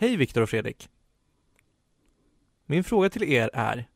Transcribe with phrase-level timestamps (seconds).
[0.00, 0.88] Hej Viktor och Fredrik.
[2.66, 3.88] Min fråga till er är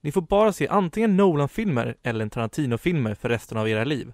[0.00, 4.12] Ni får bara se antingen Nolan-filmer eller en Tarantino-filmer för resten av era liv.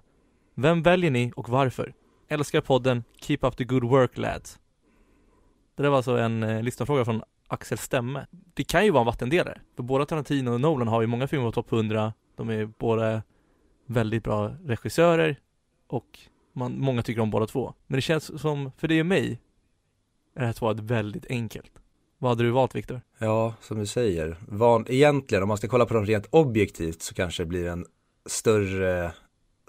[0.55, 1.93] Vem väljer ni och varför?
[2.27, 4.59] Älskar podden, keep up the good work lads.
[5.75, 8.25] Det där var alltså en eh, lyssnarfråga från Axel Stämme.
[8.53, 11.45] Det kan ju vara en vattendelare, för båda Tarantino och Nolan har ju många filmer
[11.45, 12.13] på topp 100.
[12.35, 13.21] De är båda
[13.85, 15.39] väldigt bra regissörer
[15.87, 16.19] och
[16.53, 17.73] man, många tycker om båda två.
[17.87, 19.39] Men det känns som, för det är mig,
[20.33, 21.71] det här svaret väldigt enkelt.
[22.17, 23.01] Vad hade du valt Viktor?
[23.17, 24.37] Ja, som du säger.
[24.47, 27.85] Van, egentligen, om man ska kolla på dem rent objektivt så kanske det blir en
[28.25, 29.11] större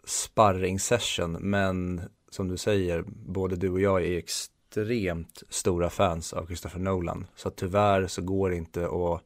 [0.05, 1.33] sparring session.
[1.33, 2.01] Men
[2.31, 7.27] som du säger, både du och jag är extremt stora fans av Christopher Nolan.
[7.35, 9.23] Så tyvärr så går det inte att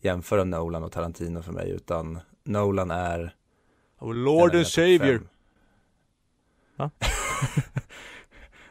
[0.00, 3.34] jämföra Nolan och Tarantino för mig, utan Nolan är
[3.98, 5.28] Our Lord and Savior.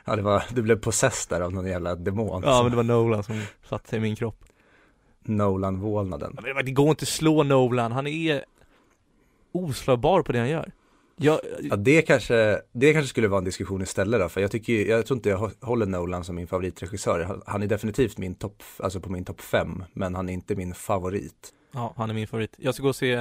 [0.06, 2.44] ja, det var, du blev possessed där av någon jävla demon.
[2.46, 4.44] Ja men det var Nolan som satte sig i min kropp.
[5.24, 6.34] Nolan-vålnaden.
[6.46, 8.46] Ja, men det går inte att slå Nolan, han är
[9.52, 10.72] oslagbar på det han gör.
[11.18, 14.86] Jag, Ja, det kanske, det kanske skulle vara en diskussion istället då, för jag tycker
[14.86, 17.24] jag tror inte jag hå- håller Nolan som min favoritregissör.
[17.24, 20.56] Han- Han är definitivt min topp, alltså på min topp fem, men han är inte
[20.56, 21.54] min favorit.
[21.72, 22.54] ja, han är min favorit.
[22.58, 23.14] Jag ska gå och se,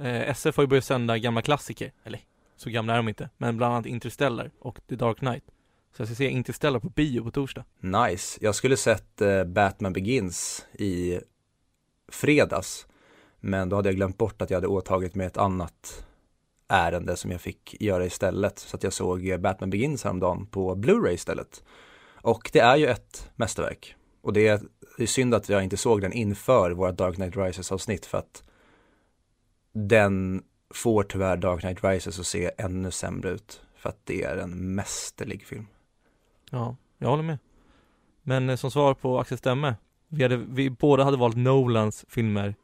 [0.00, 2.20] eh, SF har ju börjat sända gamla klassiker, eller
[2.56, 5.44] så gamla är de inte, men bland annat Interstellar och The Dark Knight.
[5.96, 7.64] Så jag ska se Interstellar på bio på torsdag.
[7.80, 8.38] Nice.
[8.40, 11.20] Jag skulle sett eh, Batman Begins i
[12.08, 12.86] fredags,
[13.40, 16.06] men då hade jag glömt bort att jag hade åtagit mig ett annat
[16.68, 18.58] ärende som jag fick göra istället.
[18.58, 21.64] Så att jag såg eh, Batman Begins häromdagen på Blu-ray istället.
[22.14, 23.94] Och det är ju ett mästerverk.
[24.22, 24.60] Och det är,
[24.96, 28.18] det är synd att jag inte såg den inför våra Dark Knight Rises avsnitt för
[28.18, 28.42] att
[29.72, 30.42] den
[30.74, 33.60] får tyvärr Dark Knight Rises att se ännu sämre ut.
[33.76, 35.66] För att det är en mästerlig film.
[36.54, 37.38] Ja, jag håller med.
[38.22, 39.74] Men eh, som svar på Axel Stämme,
[40.08, 42.54] vi, hade, vi båda hade valt Nolans filmer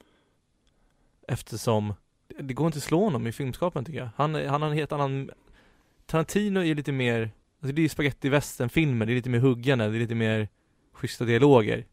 [1.29, 1.95] eftersom
[2.39, 4.09] det- går inte att slå honom i filmskapen tycker jag.
[4.17, 5.31] Han, han har en helt annan
[6.07, 7.31] Tarantino är lite mer,
[7.61, 10.49] alltså det är ju spaghetti western-filmer, det är lite mer huggande, det är lite mer
[10.93, 11.87] schyssta dialoger.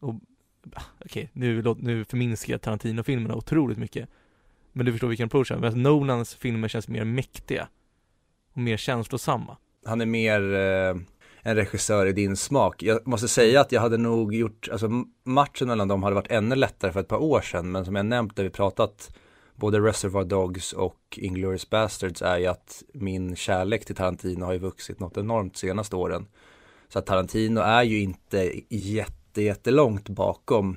[0.00, 4.08] Och okej, okej, nu, nu förminskar jag Tarantino-filmerna otroligt mycket.
[4.72, 5.70] Men du förstår vilken approach jag har.
[5.70, 7.68] Nolans filmer känns mer mäktiga
[8.52, 9.56] och mer känslosamma.
[9.84, 10.94] han är mer eh,
[11.42, 12.82] en regissör i din smak.
[12.82, 14.88] Jag måste säga att jag hade nog gjort, alltså
[15.24, 18.06] matchen mellan dem hade varit ännu lättare för ett par år sedan, men som jag
[18.06, 19.16] nämnt när vi pratat
[19.54, 24.58] både Reservoir Dogs och Inglourious Bastards är ju att min kärlek till Tarantino har ju
[24.58, 26.26] vuxit något enormt senaste åren.
[26.88, 30.76] Så att Tarantino är ju inte jätte, jättelångt bakom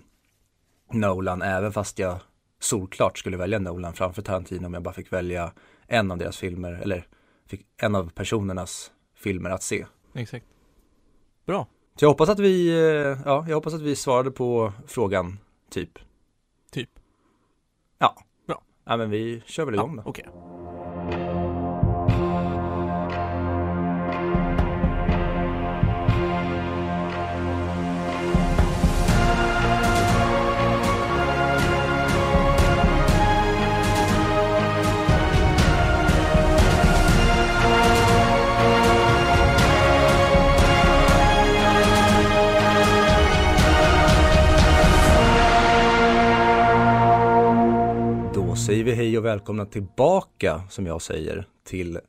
[0.92, 2.20] Nolan, även fast jag
[2.60, 5.54] solklart skulle välja Nolan framför Tarantino om jag bara fick välja
[5.88, 7.08] en av deras filmer, eller
[7.48, 9.86] fick en av personernas filmer att se.
[10.14, 10.46] Exakt.
[11.46, 11.68] Bra.
[11.96, 15.40] Så jag hoppas att vi, eh, ja, jag hoppas att vi svarade på frågan,
[15.70, 16.00] typ.
[16.72, 16.90] Typ.
[17.98, 18.16] Ja.
[18.48, 18.62] Bra.
[18.86, 20.10] Ja, men vi kör väl igång Ja, då.
[20.10, 20.26] Okej.
[20.34, 20.65] Då
[48.66, 52.00] säger vi hej och välkomna tillbaka, som jag säger, till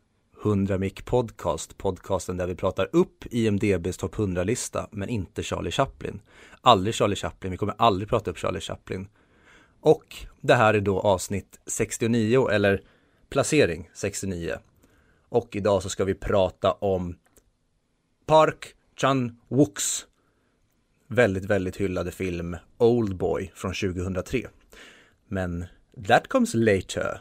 [0.44, 1.78] 100 Mic Podcast.
[1.78, 6.21] Podcasten där vi pratar upp IMDBs topp 100-lista, men inte Charlie Chaplin.
[6.61, 9.09] Aldrig Charlie Chaplin, vi kommer aldrig prata upp Charlie Chaplin.
[9.81, 12.83] Och det här är då avsnitt 69, eller
[13.28, 14.56] placering 69.
[15.28, 17.17] Och idag så ska vi prata om
[18.27, 20.05] Park Chan-wooks
[21.09, 24.47] väldigt, väldigt hyllade film Oldboy från 2003.
[25.28, 25.67] Men
[26.04, 27.20] that comes later.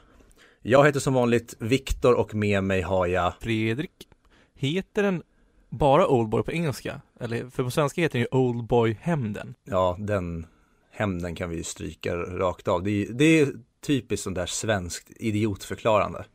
[0.62, 4.08] Jag heter som vanligt Viktor och med mig har jag Fredrik.
[4.56, 5.24] Heter den
[5.70, 7.02] bara Oldboy på engelska?
[7.20, 9.56] Eller, för på svenska heter den ju Oldboy Hämnden.
[9.64, 10.48] Ja, den
[10.92, 12.84] hämnden kan vi ju stryka rakt av.
[12.84, 16.26] Det är, det är typiskt sånt där svenskt idiotförklarande.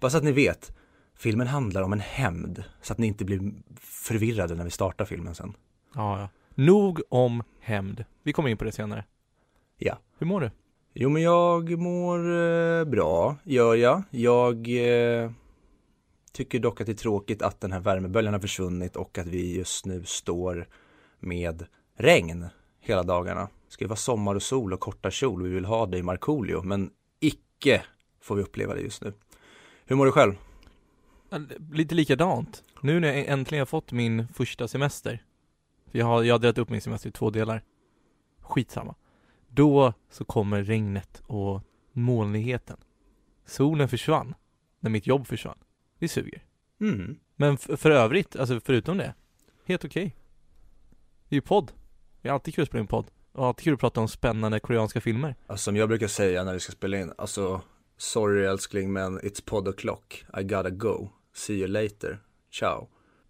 [0.00, 0.76] Bara så att ni vet,
[1.14, 2.64] filmen handlar om en hämnd.
[2.82, 5.56] Så att ni inte blir förvirrade när vi startar filmen sen.
[5.94, 6.28] Ja, ja.
[6.54, 8.04] Nog om hämnd.
[8.22, 9.04] Vi kommer in på det senare.
[9.78, 9.98] Ja.
[10.18, 10.50] Hur mår du?
[10.92, 14.02] Jo, men jag mår eh, bra, gör jag.
[14.10, 15.30] Jag eh,
[16.32, 19.56] tycker dock att det är tråkigt att den här värmeböljan har försvunnit och att vi
[19.56, 20.68] just nu står
[21.20, 21.66] med
[21.96, 22.46] regn
[22.80, 23.40] hela dagarna.
[23.40, 25.42] Det ska ju vara sommar och sol och korta kjol.
[25.42, 26.90] Vi vill ha det i Markoolio, men
[27.20, 27.82] icke
[28.20, 29.12] får vi uppleva det just nu.
[29.84, 30.34] Hur mår du själv?
[31.72, 32.64] Lite likadant.
[32.80, 35.24] Nu när jag äntligen har fått min första semester
[35.90, 37.62] För jag har, jag har delat upp min semester i två delar.
[38.40, 38.94] Skitsamma.
[39.52, 41.62] Då så kommer regnet och
[41.92, 42.76] molnigheten.
[43.46, 44.34] Solen försvann.
[44.80, 45.58] När mitt jobb försvann.
[45.98, 46.44] Det suger.
[46.80, 47.18] Mm.
[47.36, 49.14] Men för övrigt, alltså förutom det,
[49.64, 50.16] helt okej.
[51.28, 51.72] Det är ju podd.
[52.22, 53.06] Det är alltid kul att spela in podd.
[53.32, 55.36] Och alltid kul att prata om spännande koreanska filmer.
[55.46, 57.62] Alltså, som jag brukar säga när vi ska spela in, alltså
[57.96, 62.88] sorry älskling men it's pod o'clock, I gotta go, see you later, ciao.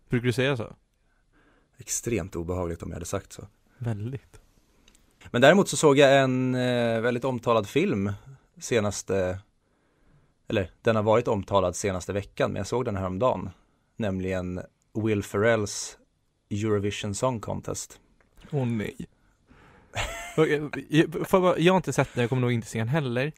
[0.08, 0.76] Brukar du säga så?
[1.78, 3.48] Extremt obehagligt om jag hade sagt så.
[3.78, 4.39] Väldigt.
[5.30, 8.12] Men däremot så såg jag en eh, väldigt omtalad film
[8.60, 9.38] senaste,
[10.48, 13.50] eller den har varit omtalad senaste veckan, men jag såg den häromdagen.
[13.96, 14.60] Nämligen
[15.04, 15.98] Will Ferrells
[16.50, 18.00] Eurovision Song Contest.
[18.52, 18.96] Åh nej.
[20.36, 20.44] Eh,
[20.88, 23.32] jag- har inte sett den, jag kommer nog inte se den heller.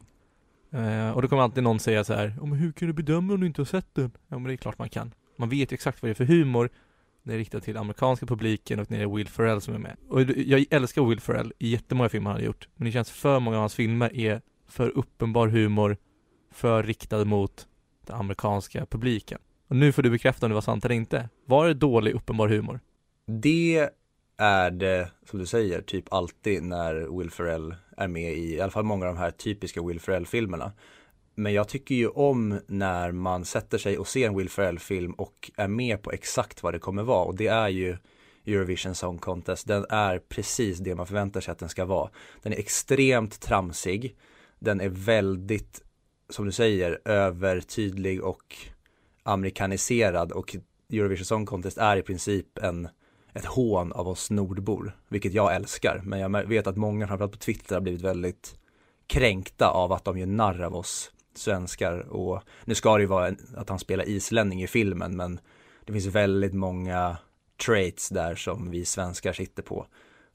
[0.71, 3.35] Eh, och då kommer alltid någon säga så här, "Ja, men hur kan du bedöma
[3.35, 4.11] om du inte har sett den?
[4.29, 5.15] Ja men det är klart man kan.
[5.37, 6.71] Man vet ju exakt vad det är för humor.
[7.23, 9.97] Den är riktad till amerikanska publiken och det är Will Ferrell som är med.
[10.09, 12.69] Och jag älskar Will Ferrell i jättemånga filmer han har gjort.
[12.75, 15.97] Men det känns för många av hans filmer är för uppenbar humor,
[16.51, 17.67] för riktad mot
[18.07, 19.39] den amerikanska publiken.
[19.69, 21.29] Och nu får du bekräfta om det var sant eller inte.
[21.47, 22.81] Var det dålig uppenbar humor?
[23.27, 23.89] Det
[24.37, 28.71] är det, som du säger, typ alltid när Will Ferrell är med i, i alla
[28.71, 30.73] fall många av de här typiska Will Ferrell-filmerna.
[31.35, 35.51] Men jag tycker ju om när man sätter sig och ser en Will Ferrell-film och
[35.57, 37.97] är med på exakt vad det kommer vara och det är ju
[38.47, 39.67] Eurovision Song Contest.
[39.67, 42.11] Den är precis det man förväntar sig att den ska vara.
[42.43, 44.17] Den är extremt tramsig.
[44.59, 45.83] Den är väldigt,
[46.29, 48.57] som du säger, övertydlig och
[49.23, 50.57] amerikaniserad och
[50.93, 52.89] Eurovision Song Contest är i princip en
[53.35, 56.01] ett hån av oss nordbor, vilket jag älskar.
[56.05, 58.59] Men jag vet att många, framförallt på Twitter, har blivit väldigt
[59.07, 61.99] kränkta av att de gör narr av oss svenskar.
[61.99, 65.41] Och nu ska det ju vara att han spelar islänning i filmen, men
[65.85, 67.17] det finns väldigt många
[67.67, 69.87] traits där som vi svenskar sitter på.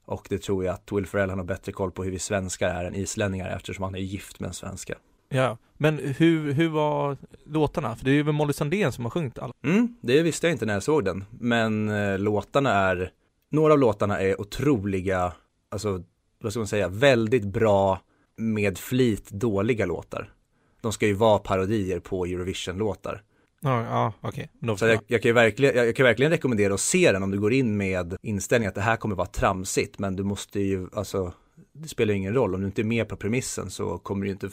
[0.04, 2.84] Och det tror jag att Will Ferrell har bättre koll på hur vi svenskar är
[2.84, 4.94] än islänningar eftersom han är gift med en svenska.
[5.28, 7.96] Ja, men hur, hur var låtarna?
[7.96, 9.52] För det är ju Molly Sandén som har sjungit alla.
[9.64, 11.24] Mm, det visste jag inte när jag såg den.
[11.30, 13.12] Men eh, låtarna är,
[13.50, 15.32] några av låtarna är otroliga,
[15.68, 16.02] alltså
[16.40, 18.00] vad ska man säga, väldigt bra
[18.36, 20.32] med flit dåliga låtar.
[20.80, 23.22] De ska ju vara parodier på Eurovision-låtar.
[23.60, 24.50] Ja, ja okej.
[24.78, 27.40] Så jag, jag, kan verkligen, jag, jag kan verkligen rekommendera att se den om du
[27.40, 29.98] går in med inställningen att det här kommer vara tramsigt.
[29.98, 31.32] Men du måste ju, alltså,
[31.72, 32.54] det spelar ingen roll.
[32.54, 34.50] Om du inte är med på premissen så kommer du inte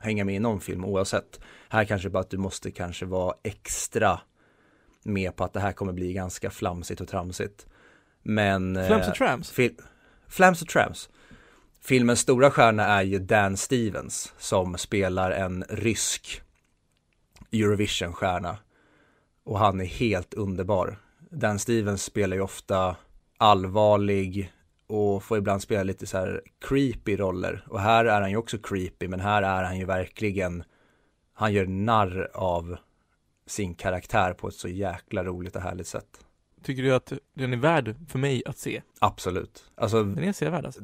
[0.00, 1.40] hänga med i någon film oavsett.
[1.68, 4.20] Här kanske bara att du måste kanske vara extra
[5.02, 7.66] med på att det här kommer bli ganska flamsigt och tramsigt.
[8.22, 8.76] Men...
[8.76, 9.52] eh, Flams och Trams?
[9.52, 9.80] Fil-
[10.28, 11.10] Flams och Trams.
[11.80, 16.42] Filmens stora stjärna är ju Dan Stevens som spelar en rysk
[17.52, 18.58] Eurovision-stjärna.
[19.44, 20.98] Och han är helt underbar.
[21.30, 22.96] Dan Stevens spelar ju ofta
[23.38, 24.52] allvarlig
[24.86, 27.64] och får ibland spela lite så här creepy roller.
[27.68, 30.64] Och här är han ju också creepy, men här är han ju verkligen,
[31.32, 32.76] han gör narr av
[33.46, 36.26] sin karaktär på ett så jäkla roligt och härligt sätt.
[36.62, 38.82] Tycker du att den är värd för mig att se?
[38.98, 39.70] Absolut.
[39.74, 40.80] Alltså, Den är sevärd alltså.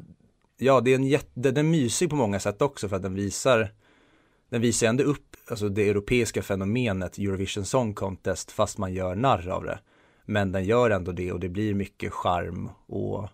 [0.57, 3.15] Ja, det är en jätte, den är mysig på många sätt också för att den
[3.15, 3.73] visar,
[4.51, 9.49] den visar ändå upp, alltså det europeiska fenomenet Eurovision Song Contest fast man gör narr
[9.49, 9.79] av det.
[10.27, 13.29] Men den gör ändå det och det blir mycket charm och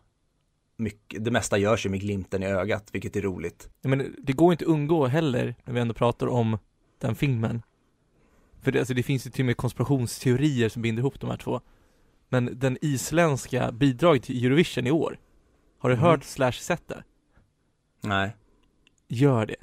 [0.76, 3.68] mycket, det mesta görs ju med glimten i ögat, vilket är roligt.
[3.80, 6.58] Ja, men det går inte att undgå heller, när vi ändå pratar om
[6.98, 7.62] den filmen.
[8.62, 11.36] För det, alltså, det finns ju till och med konspirationsteorier som binder ihop de här
[11.36, 11.60] två.
[12.28, 15.18] Men den isländska bidraget till Eurovision i år,
[15.78, 16.04] har du Mhm.
[16.04, 17.04] hört slash sett det?
[18.00, 18.36] Nej.
[19.08, 19.56] Gör det.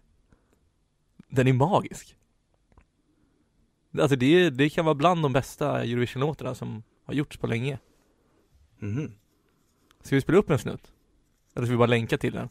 [1.30, 2.16] Den är magisk.
[4.00, 7.80] Alltså det, det kan vara bland de bästa Eurovision-låtarna som har gjorts på länge.
[8.80, 9.14] Mhm.
[10.02, 10.92] Ska vi spela upp en snutt?
[11.56, 12.50] Eller ska vi bara länka till den?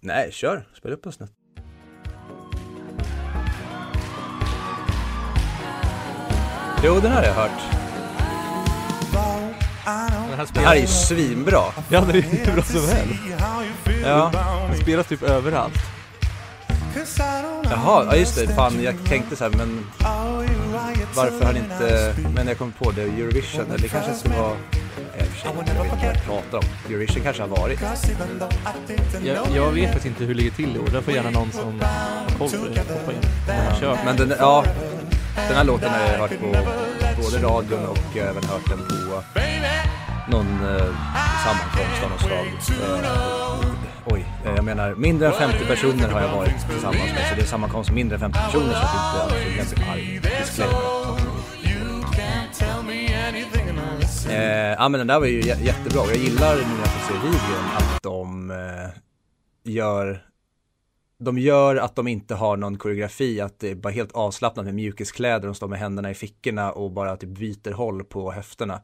[0.00, 1.32] Nej, kör, spela upp en snutt.
[6.84, 7.79] Jo, den här har jag hört.
[10.30, 11.62] Den här, Det här är ju svinbra.
[11.88, 13.14] ja, den är hur bra som helst.
[14.04, 14.30] Ja.
[14.70, 15.74] Den spelas typ överallt.
[17.70, 18.54] Jaha, ja just det.
[18.54, 19.86] Fan, jag tänkte så här, men
[21.14, 24.56] varför har ni inte, men jag kom på det, Eurovision, eller det kanske skulle vara,
[25.44, 26.64] jag vet inte vad jag pratar om.
[26.88, 27.80] Eurovision kanske har varit.
[29.24, 30.88] Jag, jag vet faktiskt inte hur det ligger till i år.
[30.92, 33.18] Där får gärna någon som har koll på det hoppa in.
[33.80, 33.98] Kör.
[34.04, 34.64] Men den, ja,
[35.48, 36.46] den här låten har jag hört på
[37.22, 39.22] både radion och även hört den på
[40.30, 40.94] någon eh,
[41.44, 42.46] sammankomst av något slag.
[43.04, 47.34] Eh, oj, eh, jag menar mindre än 50 personer har jag varit tillsammans med, så
[47.34, 50.20] det är sammankomst med mindre än 50 personer så att inte alla blir arg.
[50.40, 51.00] Disclaimer.
[54.78, 57.20] Ja men den där var ju jättebra och jag gillar nu när jag får se
[57.26, 58.90] videon att de eh,
[59.72, 60.26] gör
[61.18, 64.74] de gör att de inte har någon koreografi, att det är bara helt avslappnat med
[64.74, 68.80] mjukiskläder, de står med händerna i fickorna och bara typ byter håll på höfterna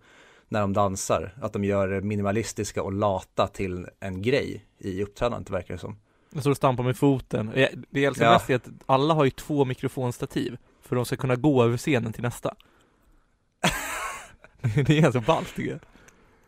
[0.49, 1.35] när de dansar.
[1.43, 5.97] Att de gör det minimalistiska och lata till en grej i uppträdandet verkar det som.
[6.33, 7.51] Jag står och stampar med foten.
[7.55, 8.33] Jag- Det jag älskar Ja.
[8.33, 12.13] mest är att alla har ju två mikrofonstativ för de ska kunna gå över scenen
[12.13, 12.55] till nästa.
[14.87, 15.81] det är ganska ballt tycker jag.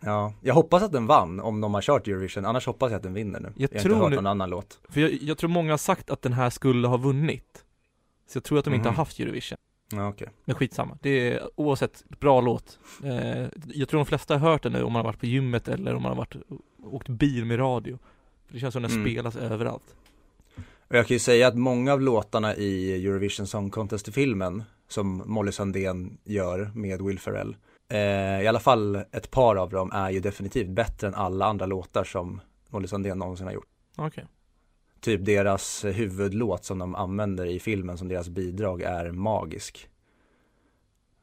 [0.00, 3.02] Ja, jag hoppas att den vann om de har kört Eurovision, annars hoppas jag att
[3.02, 3.52] den vinner nu.
[3.56, 4.80] Jag har tror inte hört nu- någon annan låt.
[4.88, 7.64] För jag, jag tror många har sagt att den här skulle ha vunnit.
[8.26, 8.98] Så jag tror att de inte har Mhm.
[8.98, 9.58] haft Eurovision.
[9.92, 10.28] Ja, okej.
[10.44, 10.98] Men skitsamma.
[11.02, 12.78] Det är oavsett, bra låt.
[13.04, 15.68] Eh, jag tror de flesta har hört den nu om man har varit på gymmet
[15.68, 16.36] eller om man har varit
[16.82, 17.98] åkt bil med radio.
[18.46, 19.04] För det känns som den Mm.
[19.04, 19.94] spelas överallt.
[20.88, 25.52] Och jag kan ju säga att många av låtarna i Eurovision Song Contest-filmen som Molly
[25.52, 27.56] Sandén gör med Will Ferrell,
[27.88, 31.66] eh, i alla fall ett par av dem är ju definitivt bättre än alla andra
[31.66, 32.40] låtar som
[32.70, 33.68] Molly Sandén någonsin har gjort.
[33.96, 34.24] Okej.
[35.00, 39.88] Typ deras huvudlåt som de använder i filmen som deras bidrag är magisk.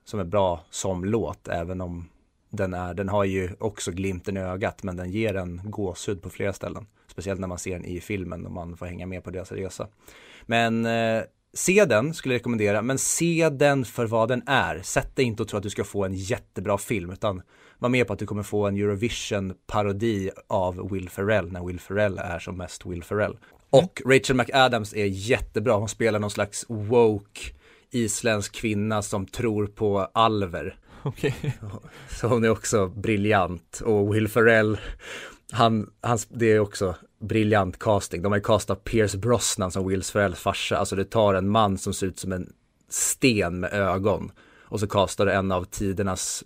[0.06, 2.10] Som är bra som låt, även om
[2.50, 6.30] den är, den har ju också glimten i ögat, men den ger en gåshud på
[6.30, 6.88] flera ställen.
[7.08, 9.88] Speciellt när man ser den i filmen och man får hänga med på deras resa.
[10.46, 14.82] Men eh, se den skulle jag rekommendera, men se den för vad den är.
[14.82, 17.42] Sätt dig inte och tro att du ska få en jättebra film, utan
[17.80, 22.18] var med på att du kommer få en Eurovision-parodi av Will Ferrell när Will Ferrell
[22.18, 23.38] är som mest Will Ferrell.
[23.76, 27.42] Och Rachel McAdams är jättebra, hon spelar någon slags woke
[27.92, 30.78] isländsk kvinna som tror på alver.
[31.04, 31.36] Okej.
[32.10, 34.80] Så hon är också briljant och Will Ferrell,
[35.52, 38.22] han, hans, det är också briljant casting.
[38.22, 41.78] De har ju castat Pierce Brosnan som Will Ferrells farsa, alltså det tar en man
[41.78, 42.54] som ser ut som en
[42.90, 46.44] sten med ögon och så castar det en av tidernas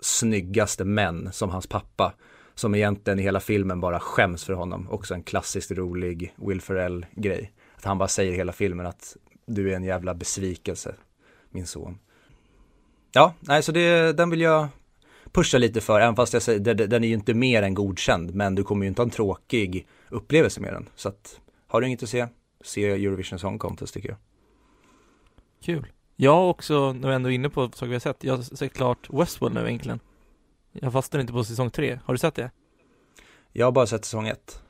[0.00, 2.12] snyggaste män som hans pappa
[2.60, 4.88] som egentligen i hela filmen bara skäms för honom.
[4.90, 7.52] Också en klassiskt rolig Will Ferrell-grej.
[7.76, 10.94] Att han bara säger i hela filmen att du är en jävla besvikelse,
[11.50, 11.98] min son.
[13.12, 14.68] Ja, nej så det, den vill jag
[15.32, 18.54] pusha lite för, även fast jag säger, den är ju inte mer än godkänd, men
[18.54, 20.88] du kommer ju inte ha en tråkig upplevelse med den.
[20.94, 22.26] Så att, har du inget att se,
[22.64, 24.18] se Eurovision Song Contest tycker jag.
[25.64, 25.86] Kul.
[26.16, 28.42] Jag har också, när vi ändå är inne på saker vi har sett, jag har
[28.42, 30.00] sett klart Westworld nu egentligen.
[30.72, 32.00] Jag fastnar inte på säsong tre.
[32.04, 32.50] Har du sett det?
[33.52, 34.62] Jag har bara sett säsong ett.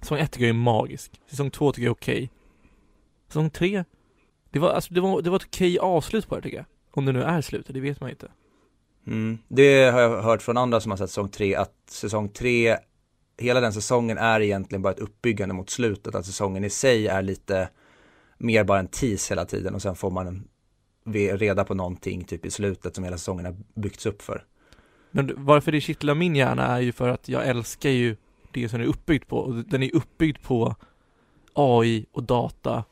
[0.00, 1.20] Säsong ett tycker jag är magisk.
[1.30, 2.30] Säsong två tycker jag är okej.
[3.28, 3.84] Säsong tre,
[4.50, 6.66] det var, alltså, det var, det var ett okej avslut på det tycker jag.
[6.90, 8.30] Om det nu är slutet, det vet man ju inte.
[9.06, 9.38] Mm.
[9.48, 12.76] Det har jag hört från andra som har sett säsong tre, att säsong tre,
[13.38, 17.22] hela den säsongen är egentligen bara ett uppbyggande mot slutet, att säsongen i sig är
[17.22, 17.68] lite
[18.38, 20.48] mer bara en tease hela tiden och sen får man en,
[21.38, 24.44] reda på någonting typ i slutet som hela säsongen har byggts upp för.
[25.16, 28.16] Men varför det kittlar min hjärna är ju för att jag älskar ju
[28.52, 29.38] det som den är uppbyggd på.
[29.38, 30.74] Och den är uppbyggd på
[31.52, 32.84] AI och data.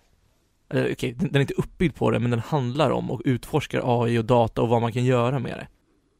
[0.69, 4.03] Eller okej, den den är inte uppbyggd på det, men den handlar om och utforskar
[4.03, 5.69] AI och data och vad man kan göra med det.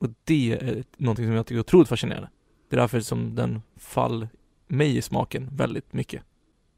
[0.01, 2.29] Och det är någonting som jag tycker är otroligt fascinerande.
[2.71, 4.29] Det är därför som den fall
[4.67, 6.23] mig i smaken väldigt mycket.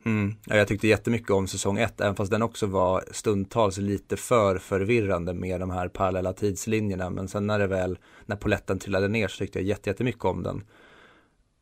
[0.04, 0.34] Mm.
[0.46, 4.58] Ja, jag tyckte jättemycket om säsong ett, även fast den också var stundtals lite för
[4.58, 7.10] förvirrande med de här parallella tidslinjerna.
[7.10, 10.42] Men sen när det väl, när poletten trillade ner så tyckte jag jätte- jättemycket om
[10.42, 10.62] den.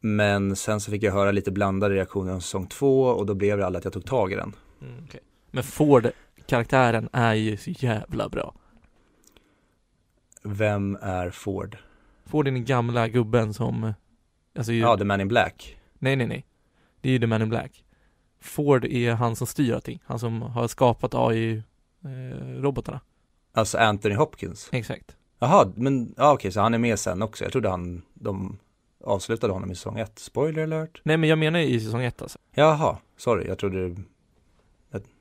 [0.01, 3.59] Men sen så fick jag höra lite blandade reaktioner om säsong två och då blev
[3.59, 4.53] det aldrig att jag tog tag i den.
[4.83, 5.05] Mm,
[5.51, 6.11] Men Ford,
[6.47, 8.55] karaktären, är ju så jävla bra.
[10.43, 11.77] Vem är Ford?
[12.27, 13.93] Ford är den gamla gubben som, eh,
[14.57, 15.77] alltså ju, Ja, The Man in Black.
[15.99, 16.47] nej nej nej.
[17.01, 17.85] Det är ju The Man in Black.
[18.43, 20.03] Ford är han som styr allting.
[20.05, 23.01] Han som har skapat AI-robotarna.
[23.53, 24.69] Alltså Anthony Hopkins.
[24.73, 25.17] Exakt.
[25.39, 27.45] Jaha, men ja, okej, så han är med sen också.
[27.45, 28.59] Jag trodde han, de
[29.05, 30.19] avslutade honom i säsong ett.
[30.19, 31.01] Spoiler alert.
[31.05, 32.39] Nej men jag menar i säsong ett alltså.
[32.55, 34.03] Jaha, sorry, jag trodde det...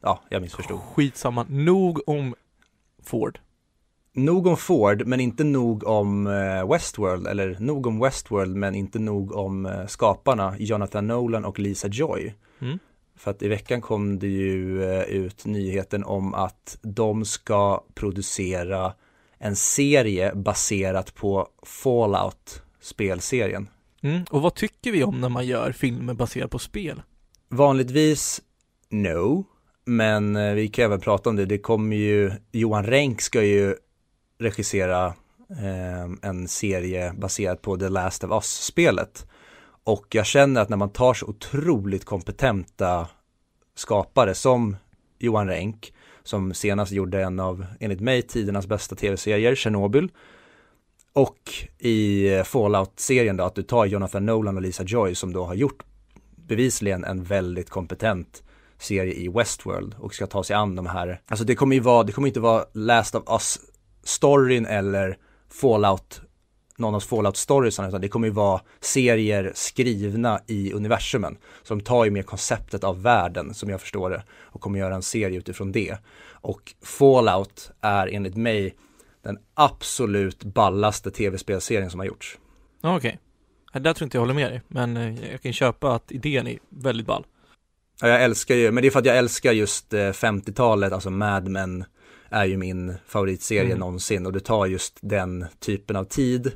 [0.02, 0.80] Ja, jag missförstod.
[0.80, 1.46] Skitsamma.
[1.50, 2.36] Nog om
[3.04, 3.40] Ford.
[4.14, 9.00] Nog om Ford, men inte nog om eh, Westworld, eller nog om Westworld, men inte
[9.00, 12.34] nog om eh, skaparna Jonathan Nolan och Lisa Joy.
[12.60, 12.80] Mm.
[13.22, 18.94] För att i veckan kom det ju eh, ut nyheten om att de ska producera
[19.38, 23.70] en serie baserat på Fallout spelserien.
[24.02, 24.24] Mm.
[24.30, 27.02] Och vad tycker vi om när man gör filmer baserat på spel?
[27.50, 28.42] Vanligtvis
[28.90, 29.46] no,
[29.86, 31.46] men eh, vi kan även prata om det.
[31.46, 33.76] Det kommer ju, Johan Renck ska ju
[34.40, 35.06] regissera
[35.50, 39.26] eh, en serie baserad på The Last of Us-spelet.
[39.84, 43.08] Och jag känner att när man tar så otroligt kompetenta
[43.76, 44.76] skapare som
[45.20, 50.10] Johan Renck, som senast gjorde en av, enligt mig, tidernas bästa tv-serier, Chernobyl,
[51.14, 55.46] Och i eh, Fallout-serien då, att du tar Jonathan Nolan och Lisa Joy som då
[55.46, 55.84] har gjort
[56.36, 58.44] bevisligen en väldigt kompetent
[58.78, 62.04] serie i Westworld och ska ta sig an de här, alltså det kommer ju vara,
[62.04, 65.18] det kommer inte vara Last of Us-storyn eller
[65.50, 66.22] Fallout,
[66.82, 71.38] någon av Fallout-storiesarna, utan det kommer ju vara serier skrivna i universumen.
[71.64, 74.96] Så de tar ju mer konceptet av världen, som jag förstår det, och kommer göra
[74.96, 75.98] en serie utifrån det.
[76.32, 78.76] Och Fallout är enligt mig
[79.24, 82.38] den absolut ballaste tv-spelserien som har gjorts.
[82.82, 83.20] Okej.
[83.72, 83.82] Okay.
[83.82, 86.60] Där tror inte jag håller med dig, men eh, jag kan köpa att idén är
[86.70, 87.26] väldigt ball.
[88.02, 91.10] Ja, jag älskar ju, men det är för att jag älskar just 50-talet, eh, alltså
[91.10, 91.86] Mad Men
[92.30, 93.80] är ju min favoritserie mm.
[93.80, 96.52] någonsin och det tar just den typen av tid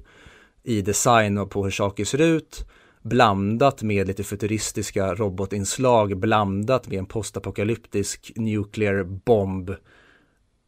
[0.66, 2.66] i design och på hur saker ser ut
[3.02, 9.76] blandat med lite futuristiska robotinslag blandat med en postapokalyptisk nuclear bomb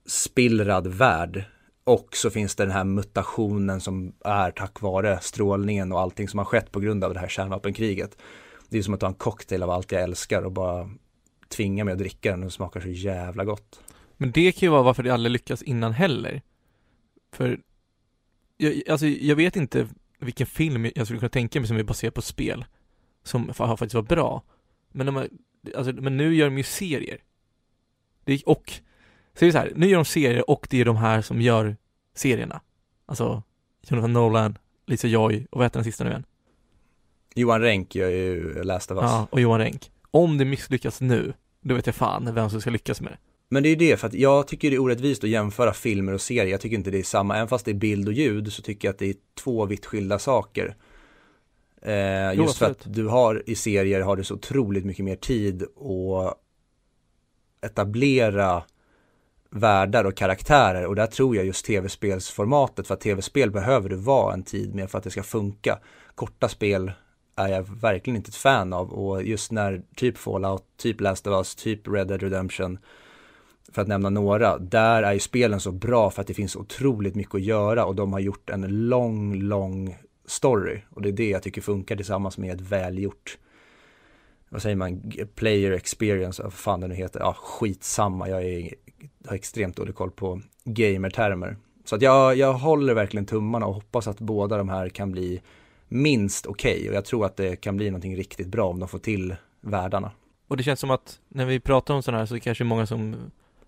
[0.06, 1.46] spillrad värld
[1.84, 6.38] och så finns det den här mutationen som är tack vare strålningen och allting som
[6.38, 8.18] har skett på grund av det här kärnvapenkriget.
[8.70, 10.90] Det är som att ta en cocktail av allt jag älskar och bara
[11.48, 13.80] tvinga mig att dricka den och smakar så jävla gott.
[14.18, 16.42] Men det kan ju vara varför det aldrig lyckas innan heller.
[17.34, 17.60] För,
[18.58, 19.88] jag, alltså jag vet inte
[20.20, 22.66] vilken film jag skulle kunna tänka mig som är baserad på spel.
[23.24, 24.44] Som har faktiskt var bra.
[24.92, 25.28] Men, de,
[25.76, 27.18] alltså, men nu gör de ju serier.
[28.24, 28.74] Det, och,
[29.34, 31.42] så är det så här, nu gör de serier och det är de här som
[31.42, 31.78] gör
[32.16, 32.62] serierna.
[33.06, 33.44] Alltså,
[33.88, 36.26] Jonathan Nolan, Lisa Joy och vad heter den sista nu igen?
[37.36, 39.04] Johan Renck gör ju Last of Us.
[39.04, 39.92] Ja, och Johan Renck.
[40.12, 43.18] Om det misslyckas nu, då vet jag fan vem som ska lyckas med det.
[43.50, 46.14] Men det är ju det, för att jag tycker det är orättvist att jämföra filmer
[46.14, 46.46] och serier.
[46.46, 48.88] Jag tycker inte det är samma, även fast det är bild och ljud så tycker
[48.88, 50.76] jag att det är två vitt skilda saker.
[51.82, 55.16] Eh, just jo, för att du har i serier har du så otroligt mycket mer
[55.16, 56.38] tid att
[57.62, 58.64] etablera
[59.50, 64.34] världar och karaktärer och där tror jag just tv-spelsformatet för att tv-spel behöver du vara
[64.34, 65.80] en tid med för att det ska funka.
[66.16, 66.92] Korta spel
[67.36, 71.32] är jag verkligen inte ett fan av och just när typ Fallout, typ Last of
[71.32, 72.80] Us, typ Red Dead Redemption
[73.72, 77.16] för att nämna några, där är ju spelen så bra för att det finns otroligt
[77.16, 81.30] mycket att göra och de har gjort en lång, lång story och det är det
[81.30, 83.38] jag tycker funkar tillsammans med ett välgjort
[84.50, 88.74] vad säger man, player experience, vad fan det nu heter, ja skitsamma, jag är,
[89.28, 91.58] har extremt dålig koll på gamer-termer.
[91.86, 95.42] Så att jag, jag håller verkligen tummarna och hoppas att båda de här kan bli
[95.88, 96.90] minst okej okay.
[96.90, 100.12] och jag tror att det kan bli någonting riktigt bra om de får till världarna.
[100.48, 102.64] Och det känns som att när vi pratar om sådana här så är det kanske
[102.64, 103.16] många som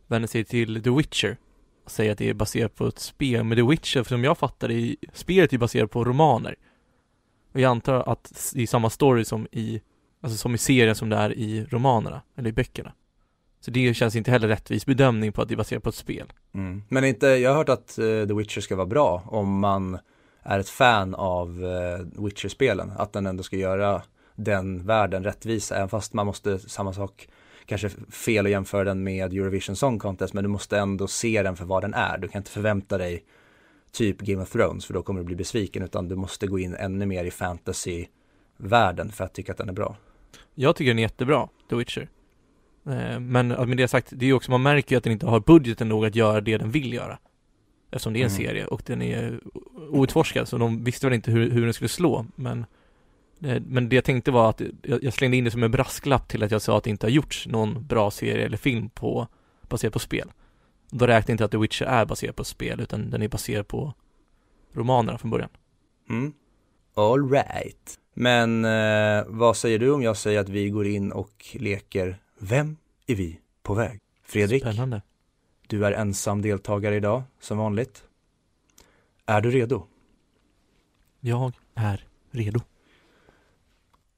[0.09, 1.37] vänder sig till The Witcher
[1.85, 3.43] och säger att det är baserat på ett spel.
[3.43, 6.55] Men The Witcher, som jag fattar det, spelet är baserat på romaner.
[7.53, 9.81] Och jag antar att det är samma story som i,
[10.21, 12.93] alltså som i serien som det är i romanerna, eller i böckerna.
[13.61, 16.33] Så det känns inte heller rättvis bedömning på att det är baserat på ett spel.
[16.53, 16.83] Mm.
[16.89, 19.97] Men inte, jag har hört att uh, The Witcher ska vara bra om man
[20.43, 22.91] är ett fan av uh, Witcher-spelen.
[22.97, 24.01] Att den ändå ska göra
[24.35, 27.27] den världen rättvisa, även fast man måste, samma sak,
[27.69, 31.55] kanske fel att jämföra den med Eurovision Song Contest, men du måste ändå se den
[31.55, 32.17] för vad den är.
[32.17, 33.23] Du kan inte förvänta dig
[33.91, 36.75] typ Game of Thrones, för då kommer du bli besviken, utan du måste gå in
[36.75, 39.97] ännu mer i fantasy-världen för att tycka att den är bra.
[40.55, 42.09] Jag tycker den är jättebra, The Witcher.
[42.85, 45.39] Eh, men med det sagt, det är också, man märker ju att den inte har
[45.39, 47.19] budgeten nog att göra det den vill göra.
[47.91, 48.37] Eftersom det är en mm.
[48.37, 49.39] serie och den är
[49.89, 52.65] outforskad, så de visste väl inte hur, hur den skulle slå, men
[53.39, 56.51] men det jag tänkte var att jag slängde in det som en brasklapp till att
[56.51, 59.27] jag sa att det inte har gjorts någon bra serie eller film på
[59.69, 60.31] baserat på spel.
[60.91, 63.67] Då räknar jag inte att The Witcher är baserad på spel utan den är baserad
[63.67, 63.93] på
[64.73, 65.49] romanerna från början.
[66.09, 66.33] Mm.
[66.93, 67.99] All right.
[68.13, 72.77] Men eh, vad säger du om jag säger att vi går in och leker Vem
[73.07, 73.99] är vi på väg?
[74.23, 74.63] Fredrik?
[74.63, 75.01] Spännande.
[75.67, 78.03] Du är ensam deltagare idag, som vanligt.
[79.25, 79.85] Är du redo?
[81.19, 82.59] Jag är redo.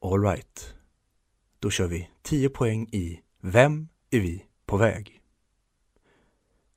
[0.04, 0.74] Alright.
[1.60, 5.22] Då kör vi 10 poäng i Vem är vi på väg?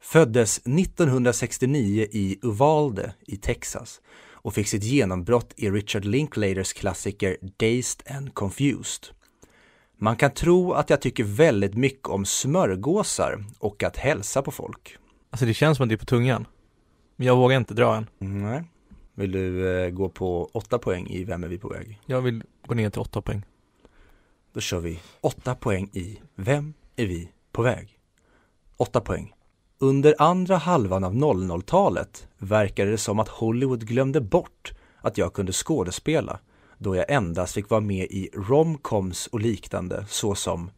[0.00, 8.16] Föddes 1969 i Uvalde i Texas och fick sitt genombrott i Richard Linklaters klassiker Dazed
[8.16, 9.08] and Confused.
[9.96, 14.96] Man kan tro att jag tycker väldigt mycket om smörgåsar och att hälsa på folk.
[15.30, 16.46] Alltså det känns som att det är på tungan.
[17.16, 18.06] Men jag vågar inte dra än.
[18.18, 18.64] Nej.
[19.14, 22.00] Vill du eh, gå på åtta poäng i Vem är vi på väg?
[22.06, 23.42] Jag vill gå ner till åtta poäng.
[24.52, 27.98] Då kör vi åtta poäng i Vem är vi på väg?
[28.76, 29.34] Åtta poäng.
[29.78, 35.52] Under andra halvan av 00-talet verkade det som att Hollywood glömde bort att jag kunde
[35.52, 36.38] skådespela
[36.78, 40.70] då jag endast fick vara med i romcoms och liknande såsom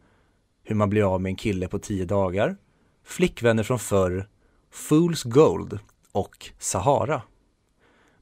[0.63, 2.57] Hur man blir av med en kille på tio dagar,
[3.03, 4.29] Flickvänner från förr,
[4.73, 5.79] Fool's Gold
[6.11, 7.21] och Sahara.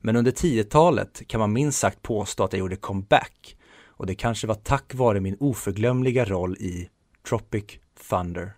[0.05, 4.47] Men under 10-talet kan man minst sagt påstå att jag gjorde comeback och det kanske
[4.47, 6.89] var tack vare min oförglömliga roll i
[7.29, 7.65] Tropic
[8.09, 8.53] Thunder.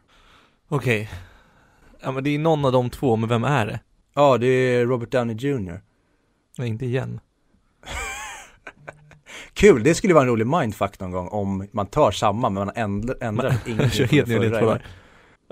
[0.67, 1.09] Okej.
[2.01, 3.79] Ja men det är någon av de två, men vem är det?
[4.13, 5.81] Ja, det är Robert Downey Jr.
[6.57, 7.19] Nej, inte igen.
[9.53, 12.75] Kul, det skulle vara en rolig mindfuck någon gång om man tar samma men man
[12.75, 14.81] ändrar, ändrar Man- ingenting från förra.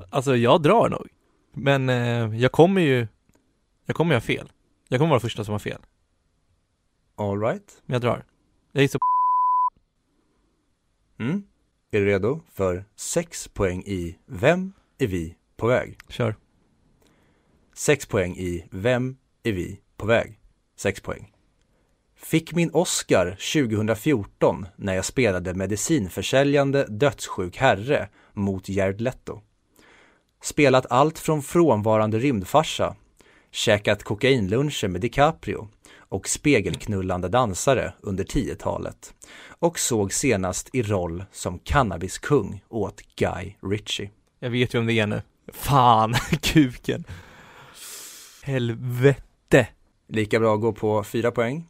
[0.10, 1.08] Alltså jag drar nog.
[1.54, 3.08] Men eh, jag kommer ju,
[3.86, 4.50] jag kommer ju ha fel.
[4.88, 5.82] Jag kommer vara första som har fel.
[7.16, 7.82] All right.
[7.86, 8.26] Men jag drar.
[8.72, 9.06] Jag gissar på
[11.24, 11.44] Mm.
[11.92, 15.98] Är du redo för sex poäng i Vem är vi på väg?
[16.10, 16.36] kör.
[17.74, 20.40] Sex poäng i Vem är vi på väg?
[20.76, 21.32] Sex poäng.
[22.16, 29.42] Fick min Oscar 2014 när jag spelade medicinförsäljande dödssjuk herre mot Jared Leto.
[30.42, 32.96] Spelat allt från frånvarande rymdfarsa,
[33.56, 39.14] käkat kokainluncher med DiCaprio och spegelknullande dansare under 10-talet
[39.48, 44.12] och såg senast i roll som cannabiskung åt Guy Ritchie.
[44.40, 45.22] Jag vet ju om det är nu.
[45.48, 47.04] Fan, kuken.
[48.44, 49.68] Helvete.
[50.08, 51.68] Lika bra att gå på fyra poäng.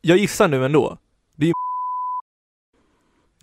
[0.00, 0.98] Jag gissar nu ändå.
[1.36, 1.52] Det är ju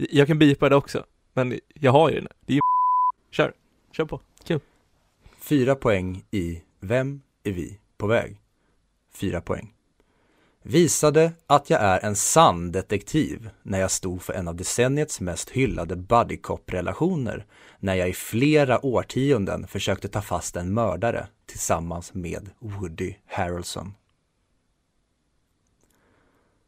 [0.18, 1.06] Jag kan bipa det också.
[1.34, 2.30] Men jag har ju det nu.
[2.46, 2.62] Det är ju
[3.32, 3.54] Kör.
[3.92, 4.22] Kör på.
[4.44, 4.60] Kul.
[5.40, 8.42] Fyra poäng i Vem är vi på väg?
[9.14, 9.74] Fyra poäng.
[10.64, 15.50] Visade att jag är en sann detektiv när jag stod för en av decenniets mest
[15.50, 17.46] hyllade buddy cop-relationer
[17.80, 23.94] när jag i flera årtionden försökte ta fast en mördare tillsammans med Woody Harrelson.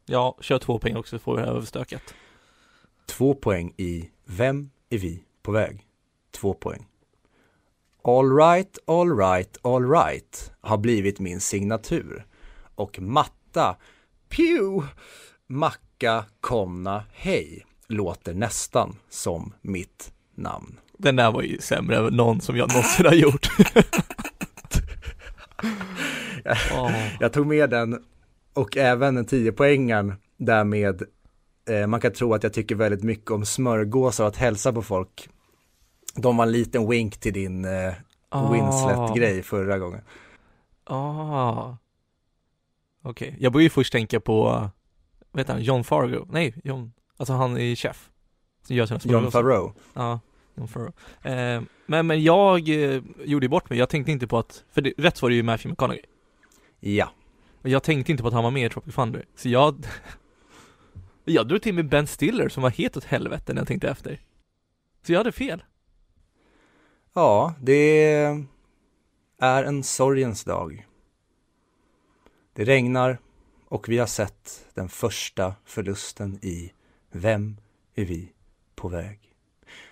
[0.06, 2.14] Ja, kör två poäng också så får vi det här överstökat.
[3.06, 5.86] Två poäng i Vem är vi på väg?
[6.30, 6.86] Två poäng.
[8.04, 12.26] All right, all right, all right har blivit min signatur.
[12.74, 13.76] Och matta,
[14.28, 14.86] pew,
[15.46, 20.78] macka, komna, hej låter nästan som mitt namn.
[20.98, 23.48] Den där var ju sämre än någon som jag någonsin har gjort.
[26.74, 26.92] Åh.
[27.20, 28.04] Jag tog med den
[28.54, 31.02] och även en 10 poängen därmed
[31.68, 34.82] eh, man kan tro att jag tycker väldigt mycket om smörgåsar och att hälsa på
[34.82, 35.28] folk.
[36.14, 37.94] De var en liten wink till din eh,
[38.52, 40.00] Winslet-grej förra gången.
[40.84, 41.76] Ah.
[43.02, 44.70] Okej, jag började ju först tänka på,
[45.30, 46.26] vad heter han, John Fargo?
[46.30, 48.10] Nej, John, alltså han är chef.
[48.66, 49.30] Som gör sina John.
[49.30, 49.72] Favreau.
[49.94, 50.20] Ja,
[50.54, 50.92] John Fargo.
[51.22, 54.92] Eh, men, men jag eh, gjorde bort mig, jag tänkte inte på att, för det,
[54.98, 56.04] rätt var det ju Matthew McConaughey.
[56.80, 57.10] Ja.
[57.62, 59.24] Och jag tänkte inte på att han var med i Tropic Thunder.
[59.36, 59.86] Så jag,
[61.24, 64.20] jag drog till med Ben Stiller som var helt åt helvete när jag tänkte efter.
[65.06, 65.62] Så jag hade fel.
[67.14, 68.12] Ja, det
[69.38, 70.86] är en sorgens dag.
[72.54, 73.18] Det regnar
[73.68, 76.72] och vi har sett den första förlusten i
[77.12, 77.56] Vem
[77.94, 78.32] är vi
[78.74, 79.18] på väg?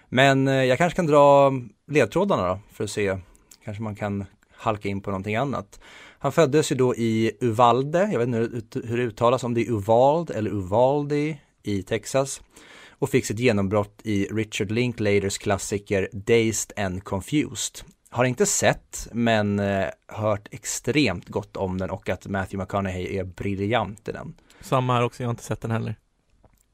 [0.09, 1.53] Men eh, jag kanske kan dra
[1.87, 3.19] ledtrådarna då för att se,
[3.65, 5.81] kanske man kan halka in på någonting annat.
[6.19, 9.55] Han föddes ju då i Uvalde, jag vet inte hur det- hur det uttalas, om
[9.55, 12.43] det är Uvald eller Uvaldi i Texas
[13.01, 17.87] och fick sitt genombrott i Richard Linklaters klassiker Dazed and Confused.
[18.11, 23.25] Har inte sett, men eh, hört extremt gott om den och att Matthew McConaughey är
[23.25, 24.35] briljant i den.
[24.61, 25.95] Samma här också, jag har inte sett den heller.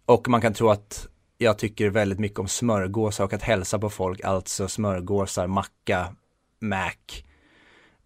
[0.06, 1.08] Och man kan tro att
[1.38, 6.16] jag tycker väldigt mycket om smörgåsar och att hälsa på folk, alltså smörgåsar, macka,
[6.60, 6.92] Mac,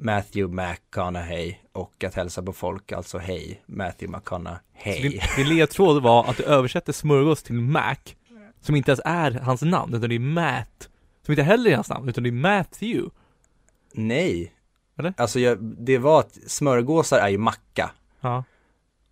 [0.03, 5.03] Matthew McConaughey och att hälsa på folk, alltså hej, Matthew McConaughey.
[5.03, 7.97] din, din ledtråd var att du översätter smörgås till Mac,
[8.61, 10.89] som inte ens är hans namn, utan det är Matt.
[11.27, 13.11] Som inte heller är hans namn, utan det är Matthew.
[13.95, 14.53] Nej.
[14.99, 15.15] Eller?
[15.17, 18.45] Alltså jag, det var att smörgåsar är ju macka Ja.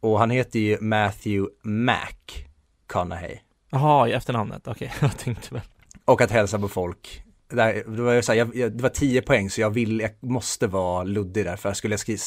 [0.00, 3.38] och han heter ju Matthew McConaughey.
[3.70, 5.62] Jaha, i efternamnet, okej, jag tänkte väl.
[6.04, 7.22] Och att hälsa på folk.
[7.48, 10.10] Där, det, var så här, jag, jag, det var 10 poäng så jag vill, jag
[10.20, 12.18] måste vara luddig där för skulle jag, skri,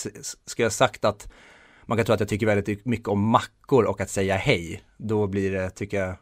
[0.46, 1.32] skulle jag sagt att
[1.86, 5.28] man kan tro att jag tycker väldigt mycket om mackor och att säga hej, då
[5.28, 6.16] blir det, tycker jag,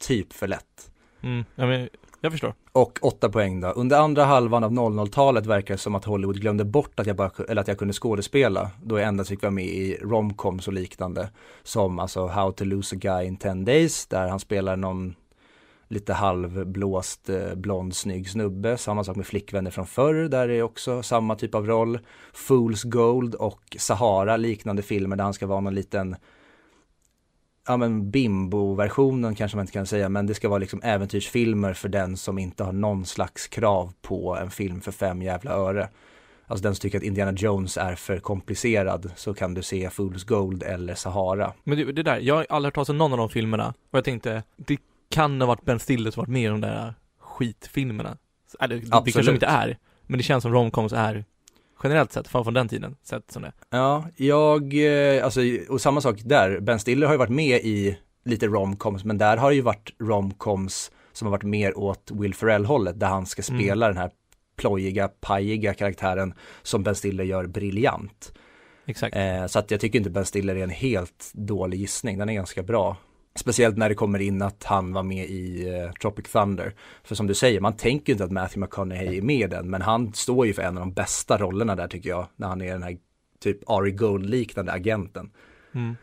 [0.00, 0.90] typ för lätt.
[1.22, 1.88] Mm, ja, men
[2.20, 2.54] jag förstår.
[2.72, 3.68] Och 8 poäng då.
[3.68, 7.30] Under andra halvan av 00-talet verkar det som att Hollywood glömde bort att jag, bara,
[7.48, 8.70] eller att jag kunde skådespela.
[8.82, 11.30] Då jag endast fick vara med i romcoms och liknande.
[11.62, 15.14] Som alltså How to lose a guy in 10 days, där han spelar någon
[15.92, 18.76] lite halvblåst eh, blond snygg snubbe.
[18.76, 21.98] Samma sak med Flickvänner från förr, där är också samma typ av roll.
[22.32, 26.16] Fools Gold och Sahara, liknande filmer där han ska vara någon liten
[27.66, 31.88] ja men bimbo-versionen kanske man inte kan säga, men det ska vara liksom äventyrsfilmer för
[31.88, 35.88] den som inte har någon slags krav på en film för fem jävla öre.
[36.46, 40.26] Alltså den som tycker att Indiana Jones är för komplicerad så kan du se Fool's
[40.26, 41.52] Gold eller Sahara.
[41.64, 43.96] Men det, det där, jag har aldrig hört talas om någon av de filmerna och
[43.96, 44.78] jag tänkte, det
[45.12, 48.16] kan ha varit Ben Stiller som varit med i de där skitfilmerna.
[48.60, 51.24] Eller det, det kanske de inte är, men det känns som romcoms är
[51.82, 53.52] generellt sett, från den tiden, sett som det.
[53.70, 57.98] Ja, jag, eh, alltså, och samma sak där, Ben Stiller har ju varit med i
[58.24, 62.34] lite romcoms, men där har det ju varit romcoms som har varit mer åt Will
[62.34, 63.60] Ferrell-hållet, där han ska Mm.
[63.60, 64.10] spela den här
[64.56, 68.32] plojiga, pajiga karaktären som Ben Stiller gör briljant.
[68.86, 69.16] Exakt.
[69.16, 72.34] Eh, så att jag tycker inte Ben Stiller är en helt dålig gissning, den är
[72.34, 72.96] ganska bra.
[73.34, 76.74] Speciellt när det kommer in att han var med i eh, Tropic Thunder.
[77.04, 79.82] För som du säger, man tänker inte att Matthew McConaughey är med i den, men
[79.82, 82.72] han står ju för en av de bästa rollerna där tycker jag, när han är
[82.72, 82.96] den här
[83.40, 85.30] typ Ari Gold-liknande agenten.
[85.74, 85.96] Mm.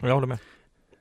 [0.00, 0.38] Jag håller med.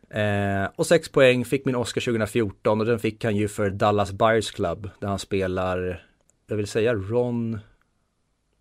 [0.09, 4.11] Eh, och sex poäng fick min Oscar 2014 och den fick han ju för Dallas
[4.11, 6.05] Buyers Club där han spelar,
[6.47, 7.59] jag vill säga Ron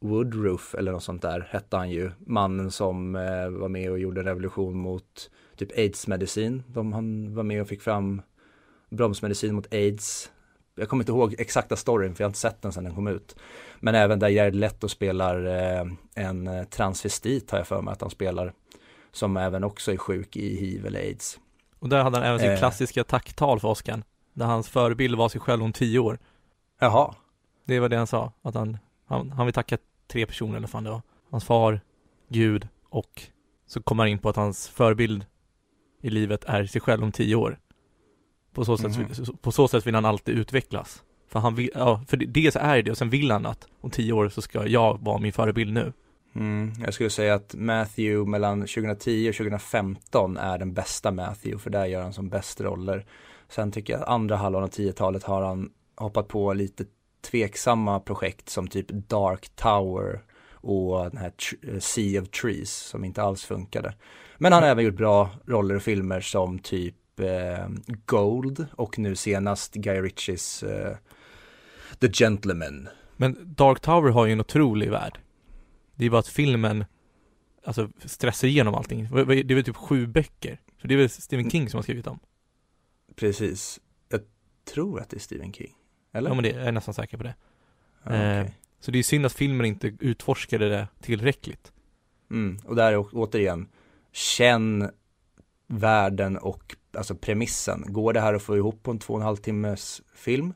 [0.02, 2.10] Woodruff eller något sånt där hette han ju.
[2.26, 6.62] Mannen som eh, var med och gjorde en revolution mot typ aids-medicin.
[6.66, 8.22] De, han var med och fick fram
[8.90, 10.30] bromsmedicin mot aids.
[10.74, 13.06] Jag kommer inte ihåg exakta storyn för jag har inte sett den sedan den kom
[13.06, 13.36] ut.
[13.80, 15.84] Men även där Jared Leto spelar eh,
[16.14, 18.52] en eh, transvestit har jag för mig att han spelar.
[19.12, 21.38] Som även också är sjuk i hiv eller aids.
[21.78, 22.58] Och där hade han även sitt Eh.
[22.58, 24.02] klassiska tacktal för Oscar.
[24.34, 26.18] Där hans förebild var sig själv om tio år.
[26.80, 27.14] Jaha,
[27.64, 29.78] Det var det han sa, att han, han, han vill tacka
[30.12, 31.02] tre personer eller fan det var.
[31.30, 31.80] Hans far,
[32.28, 33.22] Gud och
[33.66, 35.24] så kommer han in på att hans förebild
[36.02, 37.58] i livet är sig själv om tio år.
[38.54, 39.36] På så sätt, Mhm.
[39.42, 41.02] på så sätt vill han alltid utvecklas.
[41.28, 43.66] För han vill, ja, för det- dels är det det och sen vill han att
[43.80, 45.92] om tio år så ska jag vara min förebild nu.
[46.34, 51.70] Mm, jag skulle säga att Matthew mellan 2010 och 2015 är den bästa Matthew för
[51.70, 53.06] där gör han som bäst roller.
[53.48, 56.84] Sen tycker jag att andra halvan av 10-talet har han hoppat på lite
[57.22, 63.22] tveksamma projekt som typ Dark Tower och den här Tr- Sea of Trees som inte
[63.22, 63.94] alls funkade.
[64.38, 67.68] Men han har även gjort bra roller och filmer som typ eh,
[68.06, 70.96] Gold och nu senast Guy Ritchies eh,
[71.98, 72.88] The Gentleman.
[73.16, 75.18] Men Dark Tower har ju en otrolig värld.
[75.94, 76.84] Det är bara att filmen,
[77.64, 79.08] alltså stressar igenom allting.
[79.12, 80.60] Det är väl typ sju böcker.
[80.80, 82.18] Så det är väl Stephen King som har skrivit dem.
[83.16, 83.80] Precis.
[84.08, 84.20] Jag
[84.74, 85.74] tror att det är Stephen King.
[86.12, 86.30] Eller?
[86.30, 87.34] Ja men det, jag är nästan säker på det.
[88.02, 88.38] Ja, okej.
[88.38, 88.46] Eh,
[88.80, 91.72] Så det är synd att filmen inte utforskade det tillräckligt.
[92.30, 92.58] mm.
[92.64, 93.68] Och där är återigen,
[94.12, 94.90] känn
[95.66, 97.84] världen och alltså premissen.
[97.88, 100.54] Går det här att få ihop på en två och en halv timmes film?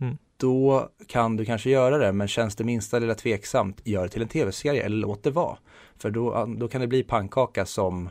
[0.00, 0.18] Mm.
[0.36, 4.22] Då kan du kanske göra det, men känns det minsta lilla tveksamt, gör det till
[4.22, 5.58] en tv-serie eller låt det vara.
[5.96, 8.08] För då, då kan det bli pannkaka som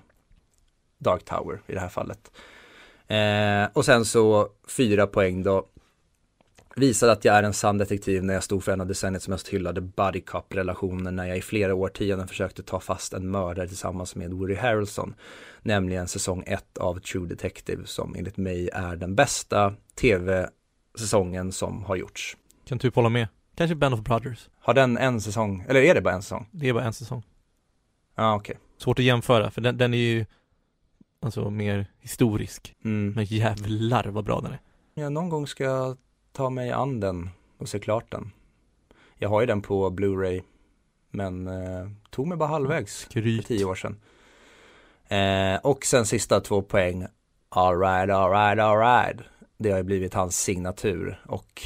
[0.98, 2.32] Dark Tower i det här fallet.
[3.08, 5.66] Eh, och sen så fyra poäng då.
[6.78, 9.48] Visade att jag är en sann detektiv när jag stod för en av decenniets mest
[9.48, 14.16] hyllade buddy cop relationer när jag i flera årtionden försökte ta fast en mördare tillsammans
[14.16, 15.16] med Woody Harrelson.
[15.62, 21.96] Nämligen säsong 1 av True Detective som enligt mig är den bästa tv-säsongen som har
[21.96, 22.38] gjorts.
[22.66, 23.28] Kan typ hålla med.
[23.56, 24.50] Kanske Band of Brothers.
[24.60, 26.50] Har den en säsong, eller är det bara en säsong?
[26.52, 27.24] Det är bara en säsong.
[28.16, 28.58] Ja, ah, okej.
[28.78, 30.26] Svårt att jämföra, för den, den är ju
[31.22, 32.76] alltså mer historisk.
[32.84, 33.14] Mm.
[33.14, 34.60] Men jävlar vad bra den är.
[34.94, 35.98] Ja, någon gång ska jag
[36.38, 38.32] ta mig an den och se klart den.
[39.16, 40.44] Jag har ju den på Blu-ray,
[41.10, 43.48] men eh, tog mig bara halvvägs för Skryt.
[43.48, 44.00] tio år sedan.
[45.08, 47.08] Eh, och sen sista två poäng.
[47.50, 49.22] Alright, alright, alright.
[49.58, 51.62] Det har ju blivit hans signatur och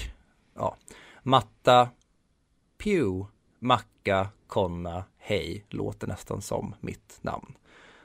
[0.56, 0.76] ja,
[1.24, 1.90] matta,
[2.78, 3.26] pew,
[3.60, 7.54] macka, konna, hej låter nästan som mitt namn.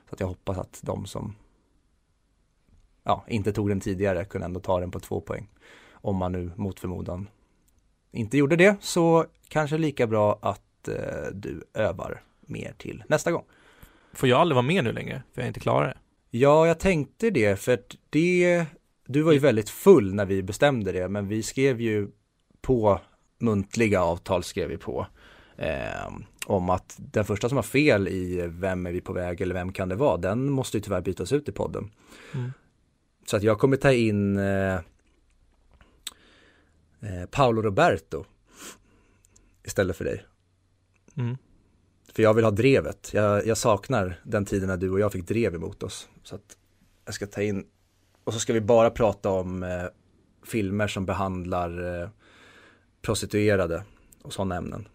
[0.09, 1.37] Så att jag hoppas att de som
[3.03, 5.49] ja, inte tog den tidigare kunde ändå ta den på två poäng.
[6.07, 7.29] Om man nu mot förmodan
[8.12, 10.95] inte gjorde det så kanske lika bra att eh,
[11.33, 13.45] du övar mer till nästa gång.
[14.12, 15.23] Får jag aldrig vara med nu längre?
[15.33, 15.97] För jag är inte klar det.
[16.31, 18.64] Ja, jag tänkte det för att det,
[19.07, 22.09] du var ju väldigt full när vi bestämde det, men vi skrev ju
[22.61, 23.01] på
[23.38, 25.07] muntliga avtal skrev vi på
[25.57, 26.12] eh,
[26.47, 29.73] om att den första som har fel i vem är vi på väg eller vem
[29.73, 31.90] kan det vara, den måste ju tyvärr bytas ut i podden.
[32.35, 32.53] Mm.
[33.27, 34.79] Så att jag kommer ta in eh,
[37.01, 38.25] eh, Paolo Roberto
[39.65, 40.27] istället för dig.
[41.17, 41.37] Mm.
[42.13, 43.11] För jag vill ha drevet.
[43.15, 46.09] Jag, jag saknar den tiden när du och jag fick drev emot oss.
[46.23, 46.57] Så att
[47.05, 47.67] jag ska ta in,
[48.25, 49.85] och så ska vi bara prata om eh,
[50.47, 52.09] filmer som behandlar eh,
[53.03, 53.85] prostituerade
[54.23, 54.89] och sådana ämnen.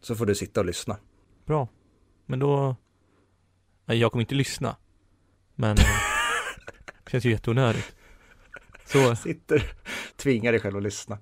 [0.00, 0.96] Så får du sitta och lyssna.
[1.44, 1.68] Bra.
[2.26, 2.76] Men då...
[3.86, 4.76] Jag kommer inte lyssna.
[5.54, 5.76] Men...
[5.78, 5.84] eh,
[7.10, 7.96] känns ju jätteonödigt.
[8.92, 9.72] Så, Sitter,
[10.16, 11.18] tvingar dig själv att lyssna.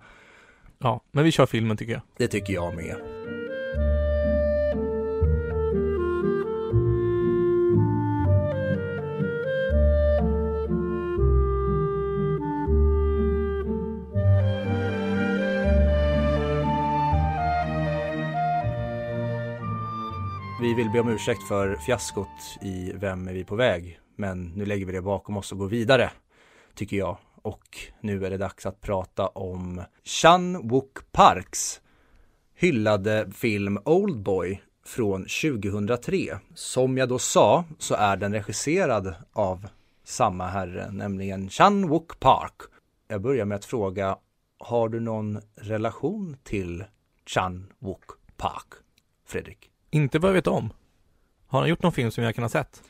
[0.79, 2.03] Ja, men vi kör filmen tycker jag.
[2.17, 2.97] Det tycker jag med.
[20.61, 22.29] Vi vill be om ursäkt för fiaskot
[22.63, 24.01] i Vem är vi på väg?
[24.17, 26.11] Men nu lägger vi det bakom oss och går vidare,
[26.75, 27.19] tycker jag.
[27.43, 31.81] Och nu är det dags att prata om Chan Wook Parks
[32.55, 36.39] hyllade film Oldboy från 2003.
[36.55, 39.69] Som jag då sa så är den regisserad av
[40.05, 42.55] samma herre, nämligen Chan Wook Park.
[43.09, 44.19] Jag börjar med att fråga,
[44.59, 46.85] har du någon relation till
[47.27, 48.05] Chan Wook
[48.37, 48.67] Park,
[49.27, 49.71] Fredrik?
[49.91, 50.73] Inte vad jag vet om.
[51.47, 52.83] Har han gjort någon film som jag kan ha sett?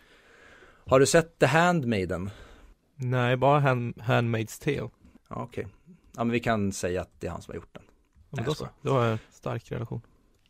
[0.86, 2.30] Har du sett The Handmaiden?
[3.00, 4.90] Nej, bara Hand, Handmaid's Tale.
[5.28, 5.66] Ja, Okej.
[6.16, 7.82] Ja, men vi kan säga att det är han som har gjort den.
[8.30, 8.68] Ja, men då så.
[8.82, 10.00] Då har en stark relation.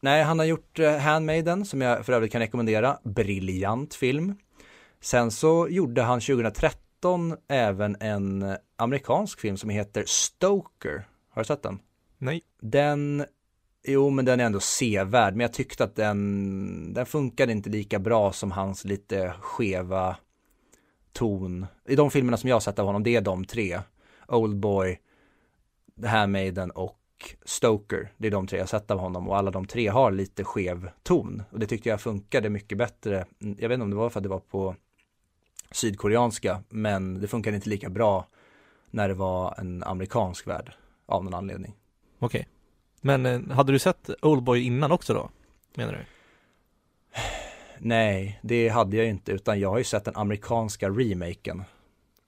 [0.01, 2.99] Nej, han har gjort eh, Handmaiden som jag för övrigt kan rekommendera.
[3.05, 4.35] Briljant film.
[5.01, 11.09] Sen så gjorde han 2013 även en amerikansk film som heter Stoker.
[11.31, 11.79] Har du sett den?
[12.19, 12.43] Nej.
[12.61, 13.25] Den,
[13.85, 17.99] jo men den är ändå sevärd, men jag tyckte att den, den funkade inte lika
[17.99, 20.17] bra som hans lite skeva
[21.19, 21.67] ton.
[21.89, 23.81] I de filmerna som jag har sett av honom, det är de tre.
[24.29, 25.01] Oldboy,
[26.01, 26.99] The Handmaiden och
[27.45, 28.13] Stoker.
[28.17, 30.45] Det är de tre jag har sett av honom och alla de tre har lite
[30.45, 31.43] skev ton.
[31.51, 33.27] Och det tyckte jag funkade mycket bättre.
[33.43, 34.77] Mm, jag vet inte om det var för att det var på
[35.71, 38.27] sydkoreanska, men det funkade inte lika bra
[38.91, 40.73] när det var en amerikansk värld
[41.07, 41.75] av någon anledning.
[42.19, 42.49] Okej.
[43.01, 45.31] Men eh, hade du sett Oldboy innan också då?
[45.75, 46.05] Menar du?
[47.81, 51.65] Nej, det hade jag inte, utan jag har ju sett den amerikanska remaken.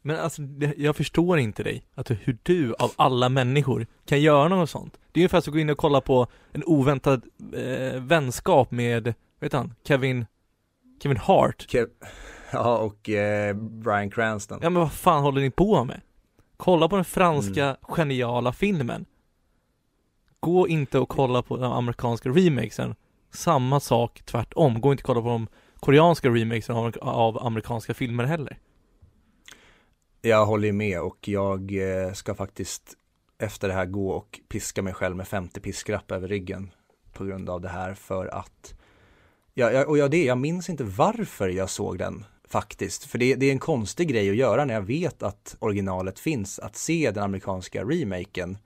[0.03, 0.43] Men alltså,
[0.77, 1.85] jag förstår inte dig.
[1.95, 4.99] Att hur du av alla människor kan göra något sånt.
[5.13, 7.23] Det är ungefär som att gå in och kolla på en oväntad
[7.55, 9.75] eh, vänskap med, heter han?
[9.85, 10.27] Kevin,
[11.03, 11.67] Kevin Hart.
[11.69, 11.91] Kev-
[12.53, 14.59] ja, och eh, Bryan Cranston.
[14.63, 16.01] Ja men vad fan håller ni på med?
[16.57, 19.05] Kolla på den franska geniala filmen.
[20.41, 22.95] Gå inte och kolla på den amerikanska remakesen.
[23.31, 24.81] Samma sak tvärtom.
[24.81, 25.49] Gå inte och kolla på de
[25.81, 28.59] koreanska remakesen av, av amerikanska filmer heller.
[30.23, 32.97] Jag håller ju med och jag eh, ska faktiskt
[33.38, 36.71] efter det här gå och piska mig själv med 50 piskrapp över ryggen
[37.12, 38.75] på grund av det här för att
[39.55, 43.35] ja, jag, och ja, det, jag minns inte varför jag såg den faktiskt, för det,
[43.35, 47.11] det är en konstig grej att göra när jag vet att originalet finns, att se
[47.11, 48.59] den amerikanska remaken.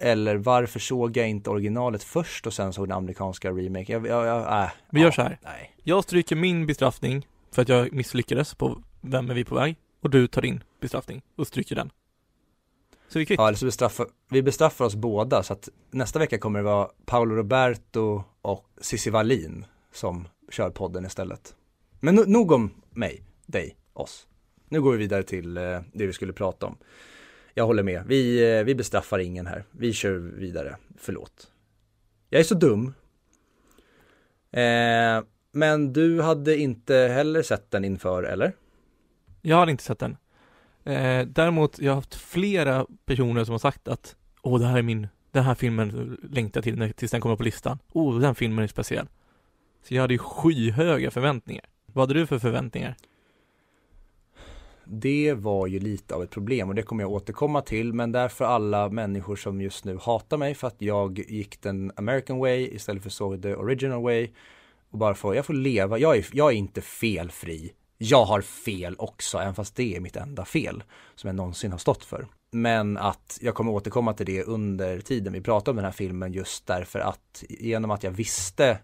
[0.00, 4.04] Eller varför såg jag inte originalet först och sen såg den amerikanska remaken?
[4.04, 5.38] Jag, jag, jag, äh, Vi gör ja, så här.
[5.42, 5.74] Nej.
[5.82, 9.76] Jag stryker min bestraffning för att jag misslyckades på Vem är vi på väg?
[10.00, 11.90] Och du tar din bestraffning och stryker den.
[13.08, 13.38] Så vi är kvitt.
[13.38, 16.88] Ja, eller så bestraffar, vi bestraffar oss båda så att nästa vecka kommer det vara
[17.06, 21.54] Paolo Roberto och Cissi Wallin som kör podden istället.
[22.00, 24.26] Men no- nog om mig, dig, oss.
[24.68, 26.76] Nu går vi vidare till eh, det vi skulle prata om.
[27.54, 29.64] Jag håller med, vi, eh, vi bestraffar ingen här.
[29.70, 31.50] Vi kör vidare, förlåt.
[32.28, 32.94] Jag är så dum.
[34.52, 38.52] Eh, men du hade inte heller sett den inför, eller?
[39.42, 40.16] Jag har inte sett den.
[40.84, 44.82] Eh, däremot, jag har haft flera personer som har sagt att Åh, det här är
[44.82, 47.78] min, den här filmen längtar jag till när- tills den kommer på listan.
[47.92, 49.06] Åh, den filmen är speciell.
[49.82, 51.64] Så jag hade ju skyhöga förväntningar.
[51.86, 52.96] Vad hade du för förväntningar?
[54.92, 58.44] Det var ju lite av ett problem och det kommer jag återkomma till men därför
[58.44, 63.02] alla människor som just nu hatar mig för att jag gick den American way istället
[63.02, 64.28] för så the original way
[64.90, 67.72] och bara få, jag får leva, jag är, jag är inte felfri.
[67.98, 70.82] Jag har fel också, även fast det är mitt enda fel
[71.14, 72.26] som jag någonsin har stått för.
[72.52, 76.32] Men att jag kommer återkomma till det under tiden vi pratar om den här filmen
[76.32, 78.78] just därför att genom att jag visste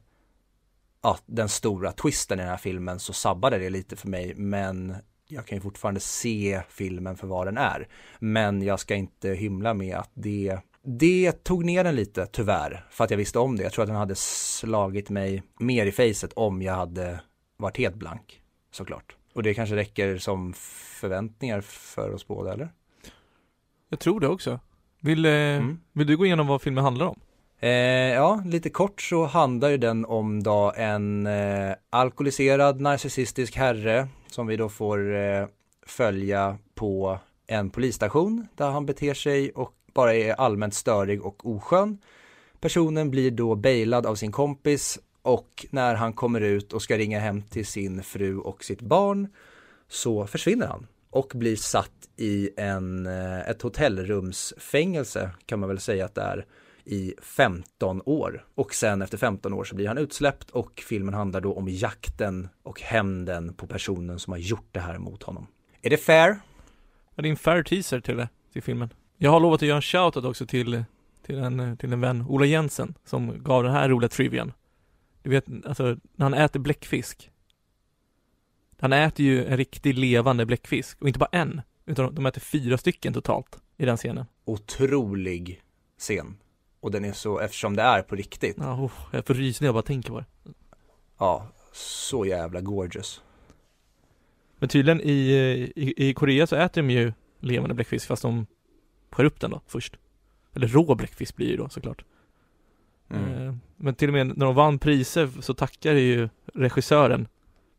[1.01, 4.95] att den stora twisten i den här filmen så sabbade det lite för mig men
[5.29, 7.89] jag kan ju fortfarande se filmen för vad den är.
[8.19, 10.59] Men jag ska inte hymla med att det
[10.89, 13.63] det tog ner den lite, tyvärr, för att jag visste om det.
[13.63, 17.21] Jag tror att den hade slagit mig mer i facet om jag hade
[17.57, 18.41] varit helt blank,
[18.71, 19.17] såklart.
[19.35, 20.53] Och det kanske räcker som
[21.01, 22.69] förväntningar för oss båda, eller?
[23.89, 24.61] Jag tror det också.
[25.01, 25.81] Vill, eh, Mm.
[25.93, 27.21] vill du gå igenom vad filmen handlar om?
[27.61, 34.09] Eh, ja, lite kort så handlar ju den om då en eh, alkoholiserad narcissistisk herre
[34.37, 35.47] som vi då får eh,
[35.87, 41.99] följa på en polisstation där han beter sig och bara är allmänt störig och oskön.
[42.61, 47.21] Personen blir då bailad av sin kompis och när han kommer ut och ska ringa
[47.21, 49.29] hem till sin fru och sitt barn
[49.89, 50.87] så försvinner han.
[51.11, 56.47] och blir satt i en, eh, ett hotellrumsfängelse kan man väl säga att det är
[56.87, 61.41] i 15 år och sen efter 15 år så blir han utsläppt och filmen handlar
[61.41, 65.47] då om jakten och hämnden på personen som har gjort det här mot honom.
[65.83, 66.41] Är det fair?
[67.15, 68.89] Ja, det är en fair teaser till det, till filmen.
[69.17, 70.85] Jag har lovat att göra en shoutout också till,
[71.23, 74.53] till en, till en vän, Ola Jensen, som gav den här roliga trivian.
[75.23, 77.31] Du vet, alltså, när han äter bläckfisk.
[78.79, 82.79] Han äter ju en riktig levande bläckfisk, och inte bara en, utan de äter fyra
[82.79, 84.27] stycken totalt i den scenen.
[84.45, 85.63] Otrolig
[85.99, 86.37] scen.
[86.81, 88.57] Och den är så, eftersom det är på riktigt.
[88.61, 90.27] Ja, oh, jag får rysningar bara tänker på det.
[91.19, 93.23] Ja, så jävla gorgeous.
[94.59, 95.13] Men tydligen i,
[95.77, 98.47] i, i Korea så äter de ju levande bläckfisk fast de
[99.11, 99.97] skär upp den då först.
[100.55, 102.05] Eller rå bläckfisk blir det då såklart.
[103.11, 103.49] Mm.
[103.49, 107.29] Eh, Men till och med när de vann priser så tackade ju regissören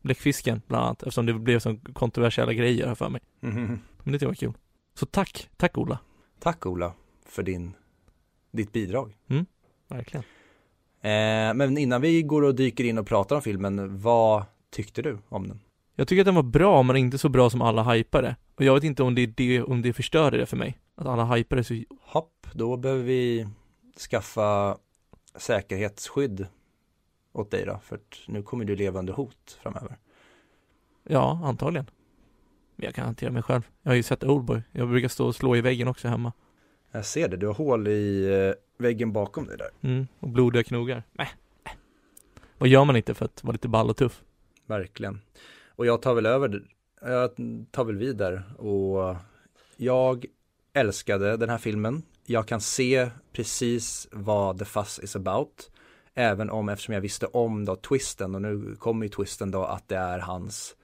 [0.01, 3.21] Bläckfisken bland annat eftersom det blev så kontroversiella grejer här för mig.
[3.39, 3.79] Mhm.
[4.03, 4.53] Men det tycker jag var kul.
[4.93, 5.99] Så tack, tack Ola.
[6.39, 6.93] Tack Ola
[7.25, 7.73] för din,
[8.51, 9.17] ditt bidrag.
[9.87, 10.23] Verkligen.
[11.01, 15.17] Eh, men innan vi går och dyker in och pratar om filmen, vad tyckte du
[15.29, 15.59] om den?
[15.95, 18.35] Jag tycker att den var bra men inte så bra som alla hypade.
[18.55, 20.79] Och jag vet inte om det är det, om det förstörde det för mig.
[20.95, 23.47] Att alla hypade så, Hopp, då behöver vi
[24.09, 24.77] skaffa
[25.35, 26.47] säkerhetsskydd
[27.33, 29.97] åt dig då, för att nu kommer du leva under hot framöver.
[31.03, 31.89] ja antagligen.
[32.75, 33.61] Men jag kan hantera mig själv.
[33.81, 34.61] Jag har ju sett Oldboy.
[34.71, 36.33] Jag brukar stå och slå i väggen också hemma.
[36.91, 39.69] Jag ser det, du har hål i eh, väggen bakom dig där.
[39.81, 41.03] Mm, och blodiga knogar.
[41.11, 41.27] Nej.
[41.65, 41.71] äh.
[42.57, 44.23] Vad gör man inte för att vara lite ball och tuff?
[44.65, 45.21] Verkligen.
[45.67, 46.63] Och jag tar väl över,
[47.01, 47.31] jag
[47.71, 49.15] tar väl vid där och
[49.75, 50.25] jag
[50.73, 52.03] älskade den här filmen.
[52.25, 55.71] Jag kan se precis vad The Fuss is about.
[56.13, 59.87] Även om eftersom jag visste om då twisten och nu kommer ju twisten då att
[59.87, 60.75] det är hans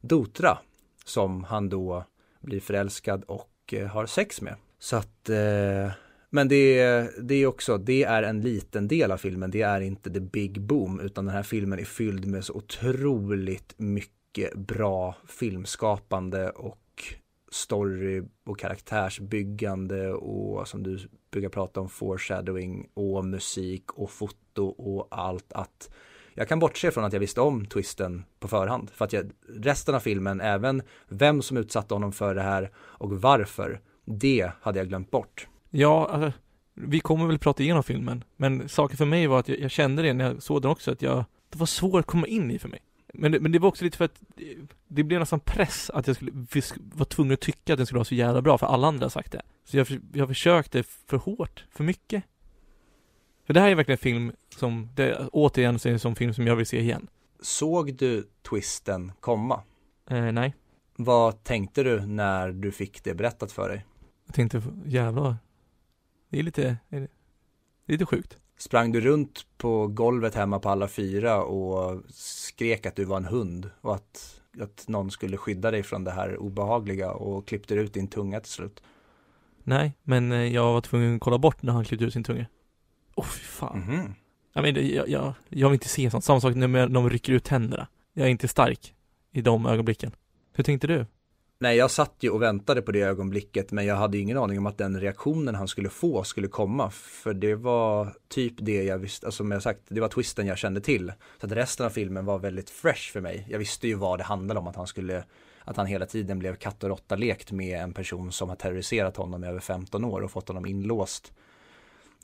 [0.00, 0.58] dotra
[1.04, 2.04] som han då
[2.40, 4.56] blir förälskad och eh, har sex med.
[4.78, 5.92] Så att, eh,
[6.30, 10.10] men det, det är också, det är en liten del av filmen, det är inte
[10.10, 16.50] the big boom, utan den här filmen är fylld med så otroligt mycket bra filmskapande
[16.50, 17.04] och
[17.50, 20.98] story och karaktärsbyggande och som du
[21.30, 25.90] brukar prata om foreshadowing och musik och foto och allt att
[26.34, 28.90] jag kan bortse från att jag visste om twisten på förhand.
[28.90, 33.20] För att jag, resten av filmen, även vem som utsatte honom för det här och
[33.20, 35.48] varför, det hade jag glömt bort.
[35.70, 36.32] Ja, alltså,
[36.74, 38.24] vi kommer väl prata igenom filmen.
[38.36, 40.90] Men saken för mig var att jag, jag kände det när jag såg den också
[40.90, 42.80] att jag, det var svårt att komma in i för mig.
[43.14, 44.54] Men det, men det var också lite för att det,
[44.88, 46.32] det blev nästan press att jag skulle,
[46.76, 49.10] var tvungen att tycka att den skulle vara så jävla bra för alla andra har
[49.10, 49.42] sagt det.
[49.64, 52.24] Så jag, jag försökte för hårt, för mycket.
[53.46, 56.16] För det här är verkligen en film som, det, återigen så är det en sån
[56.16, 57.08] film som jag vill se igen.
[57.40, 59.62] Såg du twisten komma?
[60.10, 60.54] Eh, nej,
[60.96, 63.84] Vad tänkte du när du fick det berättat för dig?
[64.28, 65.36] Jag tänkte jävlar.
[66.28, 67.08] Det är lite, det är
[67.86, 68.36] lite sjukt.
[68.58, 73.24] Sprang du runt på golvet hemma på alla fyra och skrek att du var en
[73.24, 77.94] hund och att, att någon skulle skydda dig från det här obehagliga och klippte ut
[77.94, 78.82] din tunga till slut?
[79.62, 82.46] Nej, men eh, jag var tvungen att kolla bort när han klippte ut sin tunga.
[83.14, 83.78] Åh fy fan.
[83.78, 84.14] Mhm.
[84.52, 86.24] Jag, men, jag, jag, jag vill inte se sånt.
[86.24, 87.88] Samma sak när de- de rycker ut tänderna.
[88.12, 88.94] Jag är inte stark
[89.32, 90.12] i de ögonblicken.
[90.52, 91.06] Hur tänkte du?
[91.60, 94.58] Nej, jag satt ju och väntade på det ögonblicket, men jag hade ju ingen aning
[94.58, 98.98] om att den reaktionen han skulle få skulle komma, för det var typ det jag
[98.98, 101.12] visste, alltså som jag sagt, det var twisten jag kände till.
[101.40, 103.46] Så att resten av filmen var väldigt fresh för mig.
[103.50, 105.24] Jag visste ju vad det handlade om, att han skulle,
[105.64, 109.16] att han hela tiden blev katt och råtta lekt med en person som har terroriserat
[109.16, 111.32] honom i över 15 år och fått honom inlåst.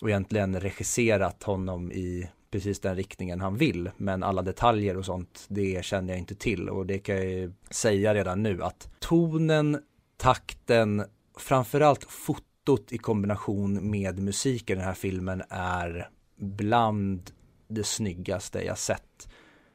[0.02, 3.90] Och egentligen regisserat honom i precis den riktningen han vill.
[3.96, 6.68] Men alla detaljer och sånt, det känner jag inte till.
[6.68, 9.78] Och det kan jag ju säga redan nu att tonen,
[10.16, 11.04] takten,
[11.38, 17.30] framförallt fotot i kombination med musiken i den här filmen är bland
[17.68, 19.28] det snyggaste jag sett.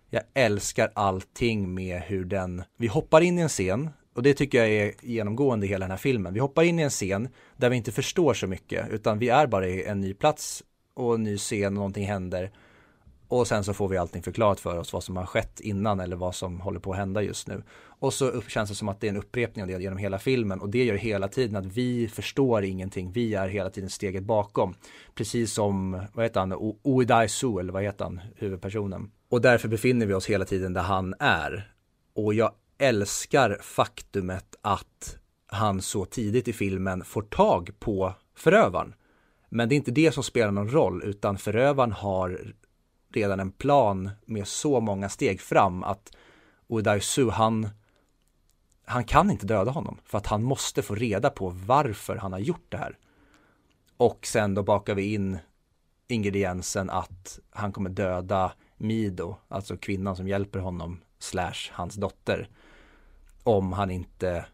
[0.09, 4.57] Jag älskar allting med hur den, vi hoppar in i en scen och det tycker
[4.57, 6.33] jag är genomgående i hela den här filmen.
[6.33, 9.47] Vi hoppar in i en scen där vi inte förstår så mycket utan vi är
[9.47, 10.63] bara i en ny plats
[10.93, 12.51] och en ny scen och någonting händer
[13.29, 16.15] och sen så får vi allting förklarat för oss vad som har skett innan eller
[16.15, 17.63] vad som håller på att hända just nu.
[17.99, 20.61] Och så känns det som att det är en upprepning av det genom hela filmen
[20.61, 23.11] och det gör hela tiden att vi förstår ingenting.
[23.11, 24.75] Vi är hela tiden steget bakom.
[25.15, 26.53] Precis som, vad heter han,
[26.83, 29.11] Oedai Su eller vad heter han, huvudpersonen.
[29.29, 31.73] Och därför befinner vi oss hela tiden där han är.
[32.15, 35.17] Och jag älskar faktumet att
[35.47, 38.93] han så tidigt i filmen får tag på förövaren.
[39.49, 42.53] Men det är inte det som spelar någon roll utan förövaren har
[43.13, 46.11] redan en plan med så många steg fram att
[46.67, 47.69] Uday Su han
[48.89, 52.39] han kan inte döda honom för att han måste få reda på varför han har
[52.39, 52.97] gjort det här.
[53.97, 55.37] Och sen då bakar vi in
[56.07, 62.49] ingrediensen att han kommer döda Mido, alltså kvinnan som hjälper honom, slash hans dotter,
[63.43, 64.45] om han inte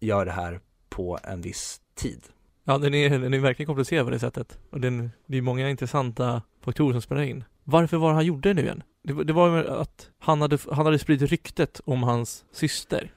[0.00, 2.24] gör det här på en viss tid.
[2.64, 4.58] Ja, den är, den är verkligen komplicerad på det sättet.
[4.70, 7.44] Och den, det är många intressanta faktorer som spelar in.
[7.68, 8.82] Varför var det han gjorde det nu igen?
[9.02, 13.12] Det, det var ju att han hade, han hade spridit ryktet om hans syster.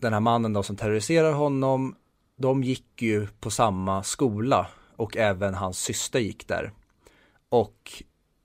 [0.00, 1.94] Den här mannen då som terroriserar honom,
[2.36, 4.66] de gick ju på samma skola
[4.96, 6.72] och även hans syster gick där.
[7.48, 8.02] Och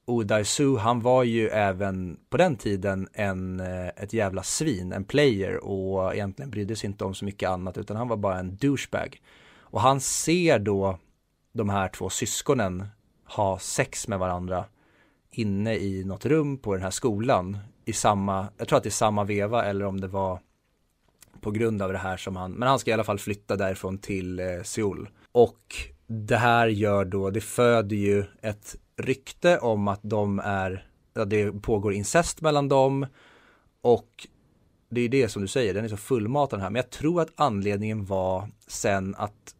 [0.07, 5.65] Udaisu, han var ju även på den tiden en, eh, ett jävla svin, en player
[5.65, 9.21] och egentligen brydde sig inte om så mycket annat utan han var bara en douchebag.
[9.59, 10.99] Och han ser då
[11.53, 12.87] de här två syskonen
[13.25, 14.65] ha sex med varandra
[15.39, 18.91] inne i något rum på den här skolan i samma, jag tror att det är
[18.91, 20.39] samma veva eller om det var
[21.41, 23.97] på grund av det här som han, men han ska i alla fall flytta därifrån
[23.97, 25.09] till eh, Seoul.
[25.31, 25.75] Och
[26.07, 31.51] det här gör då, det föder ju ett rykte om att de är, att det
[31.51, 33.05] pågår incest mellan dem
[33.81, 34.27] och
[34.89, 37.21] det är det som du säger, den är så fullmatad den här, men jag tror
[37.21, 39.55] att anledningen var sen att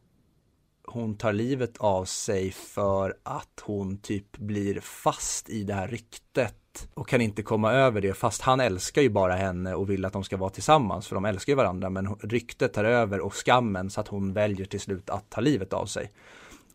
[0.96, 6.90] hon tar livet av sig för att hon typ blir fast i det här ryktet
[6.94, 10.14] och kan inte komma över det fast han älskar ju bara henne och vill att
[10.14, 13.90] de ska vara tillsammans för de älskar ju varandra men ryktet tar över och skammen
[13.90, 16.12] så att hon väljer till slut att ta livet av sig.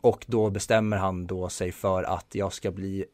[0.01, 3.05] Och då bestämmer han då sig för att jag ska bli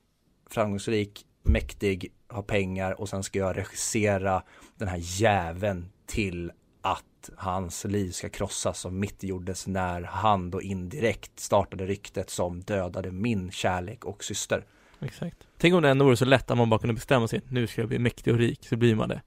[0.50, 4.42] framgångsrik, mäktig, ha pengar och sen ska jag regissera
[4.76, 6.52] den här jäveln till
[6.92, 12.60] att hans liv ska krossas som mitt gjordes när han då indirekt startade ryktet som
[12.60, 14.64] dödade min kärlek och syster.
[15.00, 15.36] Exakt.
[15.58, 17.80] Tänk om det ändå vore så lätt att man bara kunde bestämma sig, nu ska
[17.80, 19.22] jag bli mäktig och rik, så blir man det.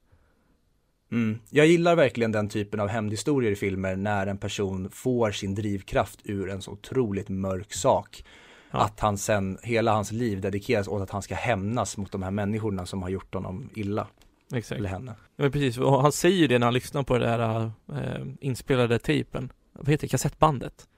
[1.12, 1.38] Mm.
[1.50, 6.20] Jag gillar verkligen den typen av hämndhistorier i filmer när en person får sin drivkraft
[6.24, 8.24] ur en så otroligt mörk sak.
[8.70, 8.78] Ja.
[8.78, 12.30] Att han sen, hela hans liv dedikeras åt att han ska hämnas mot de här
[12.30, 14.06] människorna som har gjort honom illa.
[14.52, 14.78] Exakt.
[14.78, 15.14] Eller henne.
[15.36, 18.98] Ja precis, och han säger ju det när han lyssnar på det där äh, inspelade
[18.98, 19.52] tejpen.
[19.72, 20.10] Vad heter det?
[20.10, 20.88] Kassettbandet.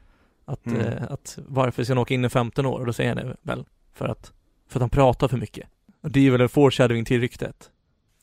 [0.45, 0.81] Att, mm.
[0.81, 2.81] äh, att varför ska han åka in i 15 år?
[2.81, 4.33] Och då säger han det väl för att,
[4.69, 5.69] för att han pratar för mycket.
[6.01, 7.71] Och det är väl en foreshadowing till ryktet.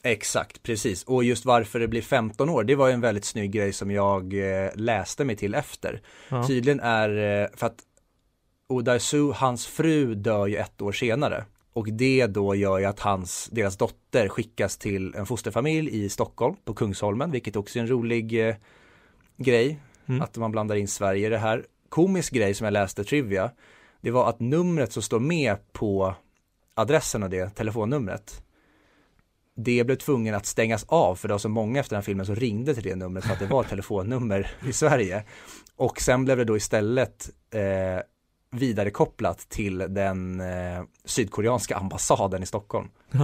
[0.04, 1.04] Exakt, precis.
[1.04, 3.92] Och just varför det blir 15 år, det var ju en väldigt snygg grej som
[3.92, 6.02] jag eh, läste mig till efter.
[6.30, 6.48] Ja.
[6.48, 7.80] Tydligen är, eh, för att
[8.68, 11.46] Odaisu, hans fru dör ju ett år senare.
[11.80, 16.56] Och det då gör ju att hans, deras dotter skickas till en fosterfamilj i Stockholm
[16.66, 18.56] på Kungsholmen, vilket också är en rolig eh,
[19.38, 19.80] grej.
[20.06, 20.22] Mm.
[20.22, 21.66] Att man blandar in Sverige i det här.
[21.90, 23.52] Komisk grej som jag läste trivia,
[24.02, 26.14] det var att numret som står med på
[26.74, 28.44] adressen av det telefonnumret
[29.56, 32.26] det blev tvungen att stängas av för det var så många efter den här filmen
[32.26, 35.24] som ringde till det numret för att det var ett telefonnummer i Sverige.
[35.76, 38.02] Och sen blev det då istället eh,
[38.52, 42.88] vidarekopplat till den eh, sydkoreanska ambassaden i Stockholm.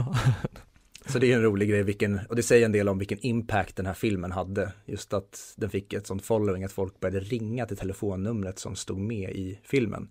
[1.08, 3.76] Så det är en rolig grej, vilken, och det säger en del om vilken impact
[3.76, 4.72] den här filmen hade.
[4.86, 9.00] Just att den fick ett sånt following, att folk började ringa till telefonnumret som stod
[9.00, 10.10] med i filmen.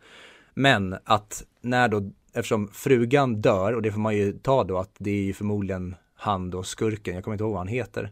[0.54, 4.94] Men att när då, eftersom frugan dör, och det får man ju ta då att
[4.98, 8.10] det är ju förmodligen han då skurken, jag kommer inte ihåg vad han heter.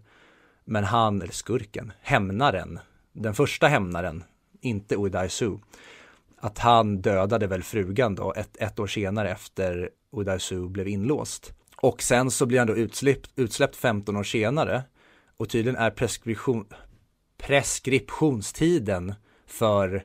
[0.64, 2.78] Men han, eller skurken, hämnaren,
[3.12, 4.24] den första hämnaren,
[4.60, 5.58] inte Udaisu.
[6.44, 11.52] Att han dödade väl frugan då ett, ett år senare efter Udaisu blev inlåst.
[11.76, 14.82] Och sen så blir han då utsläppt, utsläppt 15 år senare.
[15.36, 16.66] Och tydligen är preskription,
[17.38, 19.14] preskriptionstiden
[19.46, 20.04] för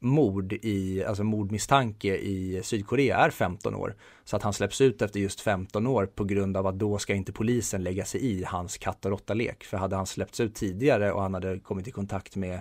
[0.00, 3.96] mord i, alltså mordmisstanke i Sydkorea är 15 år.
[4.24, 7.14] Så att han släpps ut efter just 15 år på grund av att då ska
[7.14, 9.64] inte polisen lägga sig i hans katt och lek.
[9.64, 12.60] För hade han släppts ut tidigare och han hade kommit i kontakt med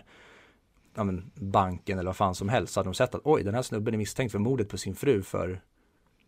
[0.97, 3.53] ja, men, banken eller vad fan som helst så hade de sett att oj, den
[3.53, 5.61] här snubben är misstänkt för mordet på sin fru för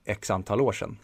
[0.06, 0.98] x antal år sedan.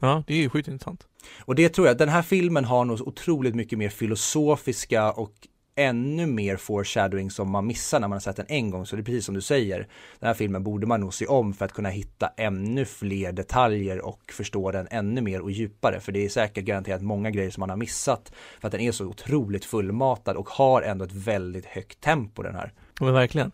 [0.00, 1.06] Ja, det är ju sjukt intressant.
[1.40, 5.32] Och det tror jag, den här filmen har nog otroligt mycket mer filosofiska och
[5.74, 8.86] ännu mer foreshadowing som man missar när man har sett den en gång.
[8.86, 9.88] Så det är precis som du säger,
[10.18, 14.00] den här filmen borde man nog se om för att kunna hitta ännu fler detaljer
[14.00, 16.00] och förstå den ännu mer och djupare.
[16.00, 18.92] För det är säkert garanterat många grejer som man har missat för att den är
[18.92, 22.72] så otroligt fullmatad och har ändå ett väldigt högt tempo den här.
[23.00, 23.52] Men verkligen.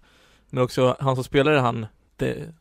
[0.51, 1.87] Men också han som spelade han,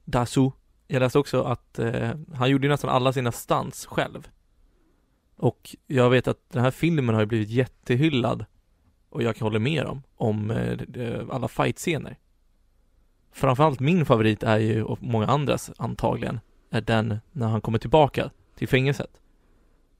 [0.05, 0.51] Dasu,
[0.88, 4.29] jag läste också att eh, han gjorde nästan alla sina stunts själv.
[5.38, 8.45] Och jag vet att den här filmen har ju blivit jättehyllad
[9.09, 10.51] och jag kan hålla med om, eh, om
[10.95, 12.17] eh, alla fightscener.
[13.31, 18.31] Framförallt min favorit är ju, och många andras antagligen, är den när han kommer tillbaka
[18.55, 19.19] till fängelset.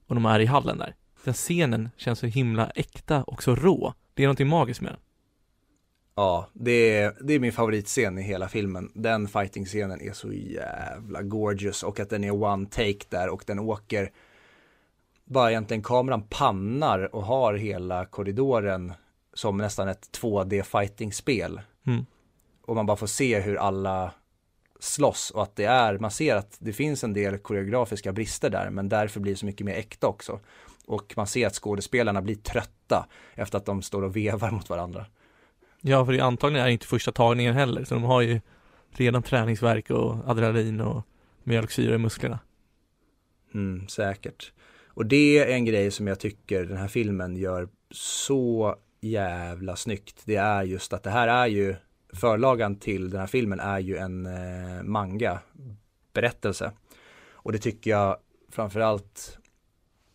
[0.06, 0.94] Och de är i hallen där.
[1.24, 3.94] Den scenen känns så himla äkta och så rå.
[4.14, 5.00] Det är någonting magiskt med den.
[6.18, 8.92] Ja, det är, det är min favoritscen i hela filmen.
[8.94, 13.58] Den fighting-scenen är så jävla gorgeous och att den är one take där och den
[13.58, 14.10] åker
[15.24, 18.92] bara egentligen kameran pannar och har hela korridoren
[19.34, 21.60] som nästan ett 2D fighting-spel.
[21.86, 22.06] Mm.
[22.62, 24.12] Och man bara får se hur alla
[24.80, 28.70] slåss och att det är, man ser att det finns en del koreografiska brister där
[28.70, 30.40] men därför blir det så mycket mer äkta också.
[30.86, 35.06] Och man ser att skådespelarna blir trötta efter att de står och vevar mot varandra.
[35.88, 38.40] Ja, för det antagligen är det inte första tagningen heller, så de har ju
[38.90, 41.02] redan träningsverk och adrenalin och
[41.42, 42.38] mjölksyra i musklerna.
[43.54, 44.52] Mm, säkert.
[44.86, 50.22] Och det är en grej som jag tycker den här filmen gör så jävla snyggt.
[50.24, 51.74] Det är just att det här är ju
[52.12, 55.38] förlagan till den här filmen är ju en eh, manga
[56.12, 56.72] berättelse.
[57.30, 58.16] Och det tycker jag
[58.50, 59.38] framförallt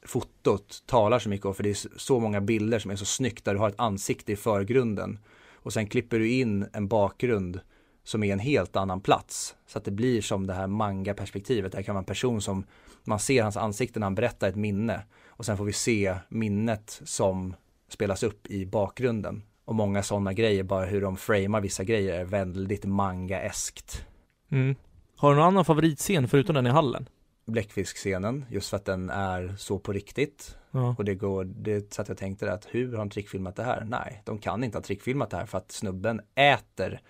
[0.06, 3.46] fotot talar så mycket om för det är så många bilder som är så snyggt
[3.46, 5.20] där du har ett ansikte i förgrunden
[5.62, 7.60] och sen klipper du in en bakgrund
[8.04, 11.72] som är en helt annan plats så att det blir som det här manga perspektivet.
[11.72, 12.66] Det kan vara en person som
[13.04, 17.02] man ser hans ansikte när han berättar ett minne och sen får vi se minnet
[17.04, 17.56] som
[17.90, 22.26] spelas upp i bakgrunden och många sådana grejer, bara hur de framar vissa grejer är
[22.26, 24.06] väldigt manga-eskt.
[24.50, 24.76] Mm.
[25.16, 27.10] Har du någon annan favoritscen förutom den i hallen?
[27.52, 30.58] Bläckfiskscenen, just för att den är så på riktigt.
[30.72, 30.96] Ja.
[30.98, 33.86] Och det går, det så att jag tänkte att hur har de trickfilmat det här?
[33.90, 37.02] Nej, de kan inte ha trickfilmat det här för att snubben äter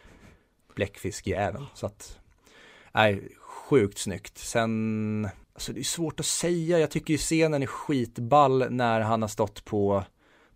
[0.76, 1.66] bläckfiskjäveln.
[1.74, 2.20] Så att,
[2.92, 4.38] nej, sjukt snyggt.
[4.38, 6.80] Sen, alltså det är svårt att säga.
[6.80, 10.04] Jag tycker ju scenen är skitball när han har stått på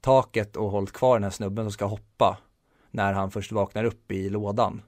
[0.02, 2.38] taket och hållit kvar den här snubben som ska hoppa.
[2.92, 4.82] När han först vaknar upp i lådan.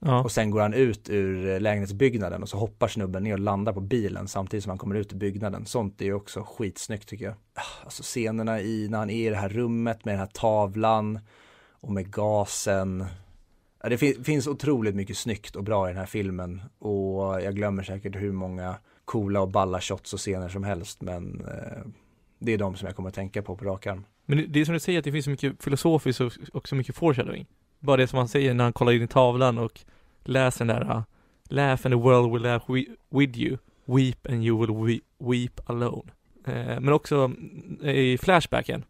[0.00, 0.22] Ja.
[0.22, 3.80] Och sen går han ut ur lägenhetsbyggnaden och så hoppar snubben ner och landar på
[3.80, 5.66] bilen samtidigt som han kommer ut ur byggnaden.
[5.66, 7.34] Sånt är ju också skitsnyggt tycker jag.
[7.54, 11.18] Ah, Alltså scenerna i när han är i det här rummet med den här tavlan
[11.80, 13.04] och med gasen.
[13.82, 17.54] Ja, det fin finns otroligt mycket snyggt och bra i den här filmen och jag
[17.54, 18.74] glömmer säkert hur många
[19.04, 21.86] coola och balla shots och scener som helst men eh,
[22.38, 24.04] det är de som jag kommer att tänka på på rak arm.
[24.26, 26.68] Men det- det är som du säger att det finns så mycket filosofiskt och och
[26.68, 27.46] så mycket foreshadowing.
[27.80, 29.80] Bara det som han säger när han kollar in i tavlan och
[30.24, 31.02] läser den där uh,
[31.50, 35.60] Laugh and the world will laugh wi- with you Weep and you will we- weep
[35.70, 36.10] alone.
[36.46, 38.84] Eh, Men också mm, i Flashbacken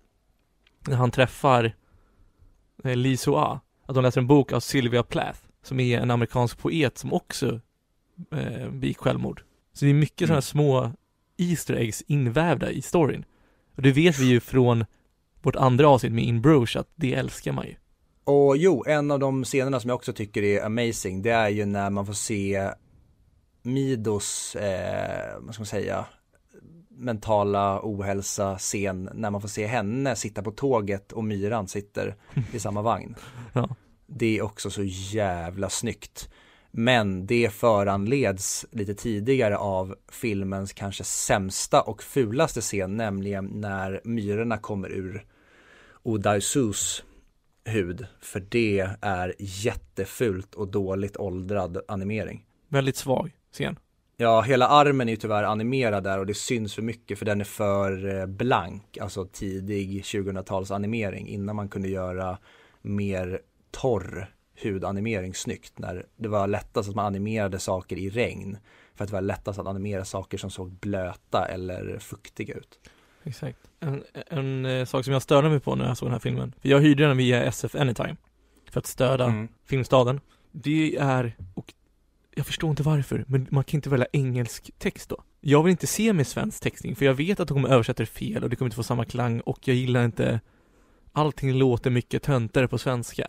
[0.88, 1.72] När han träffar
[2.84, 6.58] eh, Lee Soa Att de läser en bok av Sylvia Plath Som är en amerikansk
[6.58, 7.60] poet som också
[8.32, 9.42] eh, begick självmord.
[9.72, 10.28] Så det är mycket Mm.
[10.28, 10.92] sådana små
[11.36, 13.24] Easter eggs invävda i storyn.
[13.76, 14.84] Och det vet vi ju från
[15.42, 17.74] vårt andra avsnitt med In Bruges att det älskar man ju
[18.30, 21.64] Och jo, en av de scenerna som jag också tycker är amazing, det är ju
[21.64, 22.70] när man får se
[23.62, 26.06] Midos, eh, vad ska man säga,
[26.88, 32.16] mentala ohälsa scen när man får se henne sitta på tåget och myran sitter
[32.52, 33.14] i samma vagn.
[33.52, 33.68] Ja.
[34.06, 36.30] Det är också så jävla snyggt.
[36.70, 44.58] Men det föranleds lite tidigare av filmens kanske sämsta och fulaste scen, nämligen när myrorna
[44.58, 45.24] kommer ur
[46.02, 47.04] Odaisus
[47.68, 48.06] hud.
[48.20, 52.44] För det är jättefult och dåligt åldrad animering.
[52.68, 53.78] Väldigt svag scen
[54.20, 57.40] Ja, hela armen är ju tyvärr animerad där och det syns för mycket för den
[57.40, 62.38] är för eh, blank, alltså tidig 2000-tals animering innan man kunde göra
[62.82, 63.40] mer
[63.70, 64.30] torr
[64.62, 68.58] hudanimering snyggt när det var lättast att man animerade saker i regn
[68.94, 72.78] för att det var lättast att animera saker som såg blöta eller fuktiga ut.
[73.24, 73.58] Exakt.
[73.80, 76.52] En, en eh, sak som jag störde mig på när jag såg den här filmen,
[76.62, 78.16] för jag hyrde den via SF Anytime
[78.70, 79.48] för att stödja Mm.
[79.64, 80.20] Filmstaden.
[80.52, 81.74] Det är, och
[82.34, 85.22] jag förstår inte varför, men man kan inte välja engelsk text då.
[85.40, 88.06] Jag vill inte se med svensk textning, för jag vet att de kommer översätta det
[88.06, 90.40] fel och det kommer inte få samma klang och jag gillar inte
[91.12, 93.28] Allting låter mycket töntigare på svenska.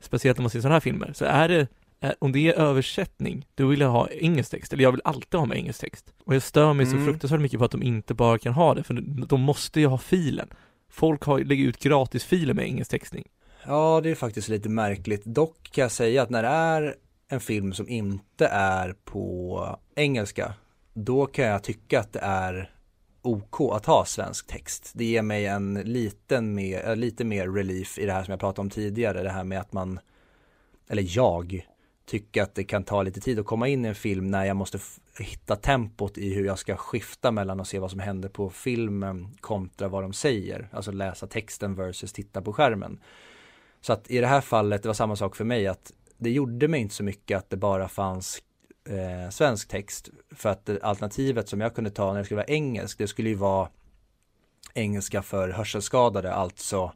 [0.00, 1.12] Speciellt när man ser sådana här filmer.
[1.12, 1.68] Så är det,
[2.18, 5.46] om det är översättning, då vill jag ha engelsk text, eller jag vill alltid ha
[5.46, 6.12] med engelsk text.
[6.24, 7.06] Och jag stör mig så Mm.
[7.06, 8.94] fruktansvärt mycket på att de inte bara kan ha det, för
[9.26, 10.48] de måste ju ha filen.
[10.90, 13.24] Folk har, lägger ut gratisfiler med engelsk textning.
[13.66, 15.24] Ja, det är faktiskt lite märkligt.
[15.24, 16.94] Dock kan jag säga att när det är
[17.28, 20.54] en film som inte är på engelska,
[20.94, 22.70] då kan jag tycka att det är
[23.22, 24.92] OK att ha svensk text.
[24.94, 28.40] Det ger mig en liten mer, eh, lite mer relief i det här som jag
[28.40, 30.00] pratade om tidigare, det här med att man,
[30.88, 31.66] eller jag,
[32.08, 34.56] tycka att det kan ta lite tid att komma in i en film när jag
[34.56, 34.78] måste
[35.18, 39.36] hitta tempot i hur jag ska skifta mellan att se vad som händer på filmen
[39.40, 40.68] kontra vad de säger.
[40.72, 43.00] Alltså läsa texten versus titta på skärmen.
[43.80, 46.68] Så att i det här fallet, det var samma sak för mig att det gjorde
[46.68, 48.42] mig inte så mycket att det bara fanns
[48.88, 50.08] eh, svensk text.
[50.30, 53.34] För att alternativet som jag kunde ta när det skulle vara engelsk, det skulle ju
[53.34, 53.68] vara
[54.74, 56.92] engelska för hörselskadade, alltså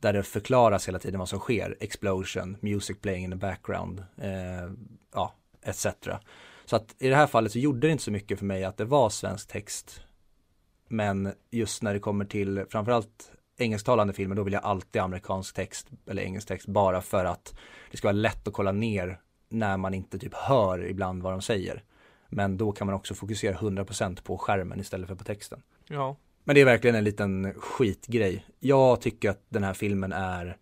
[0.00, 4.72] där det förklaras hela tiden vad som sker, explosion, music playing in the background, eh,
[5.14, 5.86] ja, etc.
[6.64, 8.76] Så att i det här fallet så gjorde det inte så mycket för mig att
[8.76, 10.00] det var svensk text.
[10.88, 15.88] Men just när det kommer till framförallt engelsktalande filmer, då vill jag alltid amerikansk text
[16.06, 17.54] eller engelsk text bara för att
[17.90, 21.42] det ska vara lätt att kolla ner när man inte typ hör ibland vad de
[21.42, 21.84] säger.
[22.28, 25.62] Men då kan man också fokusera 100% på skärmen istället för på texten.
[25.88, 26.16] Ja.
[26.44, 28.46] Men det är verkligen en liten skitgrej.
[28.58, 30.56] Jag tycker att den här filmen är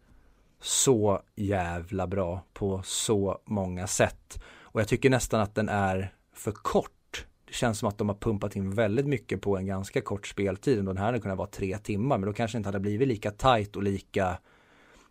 [0.60, 4.42] så jävla bra på så många sätt.
[4.62, 7.26] Och jag tycker nästan att den är för kort.
[7.46, 10.84] Det känns som att de har pumpat in väldigt mycket på en ganska kort speltid.
[10.84, 13.76] Den här hade kunnat vara tre timmar, men då kanske inte hade blivit lika tight
[13.76, 14.38] och lika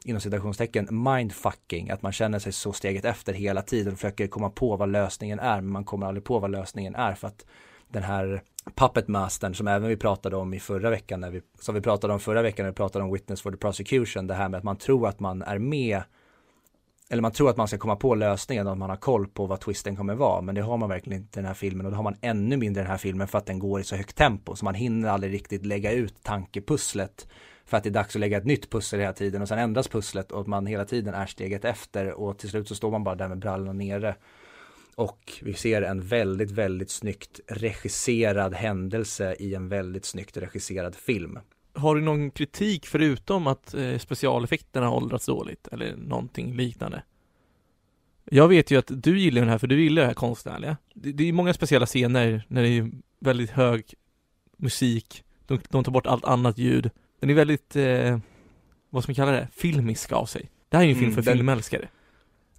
[0.05, 4.49] inom citationstecken mindfucking, att man känner sig så steget efter hela tiden och försöker komma
[4.49, 7.45] på vad lösningen är, men man kommer aldrig på vad lösningen är för att
[7.87, 8.43] den här
[8.75, 12.13] Puppet Mastern som även vi pratade om i förra veckan, när vi, som vi pratade
[12.13, 14.63] om förra veckan när vi pratade om Witness for the Prosecution, det här med att
[14.63, 16.01] man tror att man är med
[17.09, 19.45] eller man tror att man ska komma på lösningen och att man har koll på
[19.45, 21.91] vad twisten kommer vara men det har man verkligen inte i den här filmen och
[21.91, 23.95] det har man ännu mindre i den här filmen för att den går i så
[23.95, 27.27] högt tempo så man hinner aldrig riktigt lägga ut tankepusslet
[27.65, 29.87] för att det är dags att lägga ett nytt pussel hela tiden och sen ändras
[29.87, 33.03] pusslet och att man hela tiden är steget efter och till slut så står man
[33.03, 34.15] bara där med brallorna nere.
[34.97, 41.39] Och vi ser en väldigt, väldigt snyggt regisserad händelse i en väldigt snyggt regisserad film.
[41.73, 47.03] Har du någon kritik förutom att eh, specialeffekterna har åldrats dåligt eller någonting liknande?
[48.25, 50.77] Jag vet ju att du gillar den här för du gillar det här konstnärliga.
[50.93, 53.93] Det, det är många speciella scener när det är väldigt hög
[54.57, 56.89] musik, de, de tar bort allt annat ljud.
[57.19, 58.19] Den är väldigt, eh,
[58.89, 60.49] vad ska man kalla det, filmisk av sig.
[60.69, 61.89] Det här är ju en film Mm, för den- filmälskare.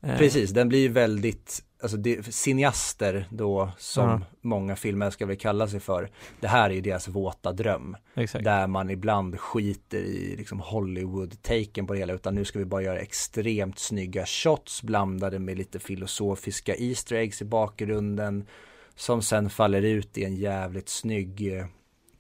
[0.03, 4.21] Eh, Precis, den blir väldigt, alltså det, cineaster då som Ja.
[4.41, 6.11] många filmälskare vill kalla sig för.
[6.41, 7.97] Det här är ju deras våta dröm.
[8.15, 8.45] Exakt.
[8.45, 12.83] Där man ibland skiter i liksom Hollywood-taken på det hela utan nu ska vi bara
[12.83, 18.47] göra extremt snygga shots blandade med lite filosofiska Easter eggs i bakgrunden
[18.95, 21.67] som sen faller ut i en jävligt snygg eh,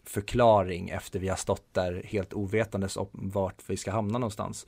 [0.04, 4.66] förklaring efter vi har stått där helt ovetandes om vart vi ska hamna någonstans.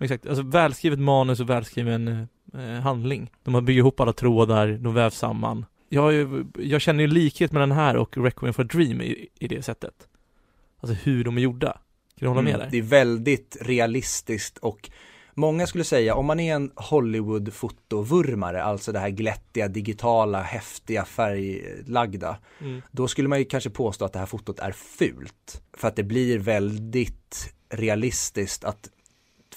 [0.00, 3.30] Exakt, alltså välskrivet manus och välskriven eh, handling.
[3.44, 5.66] De har byggt ihop alla trådar, de vävs samman.
[5.88, 9.28] Jag, ju- jag känner ju likhet med den här och Requiem for a Dream i,
[9.38, 9.94] i det sättet.
[10.80, 11.72] Alltså hur de är gjorda.
[11.72, 11.80] Kan
[12.26, 12.70] du hålla med Mm, där?
[12.70, 14.90] Det är väldigt realistiskt och
[15.34, 22.36] många skulle säga om man är en Hollywood-fotovurmare, alltså det här glättiga, digitala, häftiga, färglagda,
[22.60, 22.82] Mm.
[22.90, 25.62] då skulle man ju kanske påstå att det här fotot är fult.
[25.76, 28.90] För att det blir väldigt realistiskt att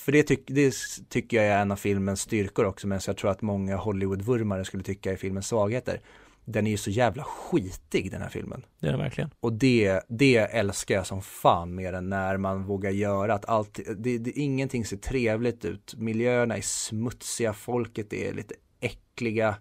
[0.02, 0.74] för det, tyck, det
[1.10, 4.84] tycker jag är en av filmens styrkor också, men jag tror att många Hollywood-vurmare skulle
[4.84, 6.02] tycka är filmens svagheter.
[6.46, 8.66] Den är ju så jävla skitig den här filmen.
[8.80, 9.30] Det är det verkligen.
[9.40, 13.80] Och det, det älskar jag som fan mer än när man vågar göra att allt,
[13.98, 15.96] det, det, ingenting ser trevligt ut.
[15.98, 19.56] Miljöerna är smutsiga, folket är lite äckliga.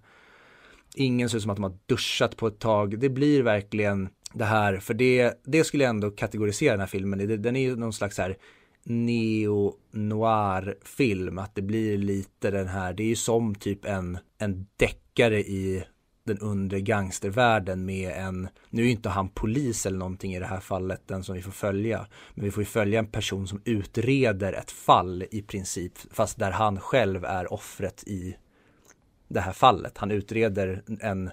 [0.94, 2.98] Ingen ser ut som att de har duschat på ett tag.
[3.00, 7.20] Det blir verkligen det här, för det, det skulle jag ändå kategorisera den här filmen
[7.20, 7.26] i.
[7.26, 8.36] Den är ju någon slags här
[8.90, 14.66] neo-noir film, att det blir lite den här, det är ju som typ en, en
[14.76, 15.84] deckare i
[16.24, 20.46] den undre gangstervärlden med en, nu är ju inte han polis eller någonting i det
[20.46, 23.62] här fallet, den som vi får följa, men vi får ju följa en person som
[23.64, 28.36] utreder ett fall i princip, fast där han själv är offret i
[29.28, 29.98] det här fallet.
[29.98, 31.30] Han utreder en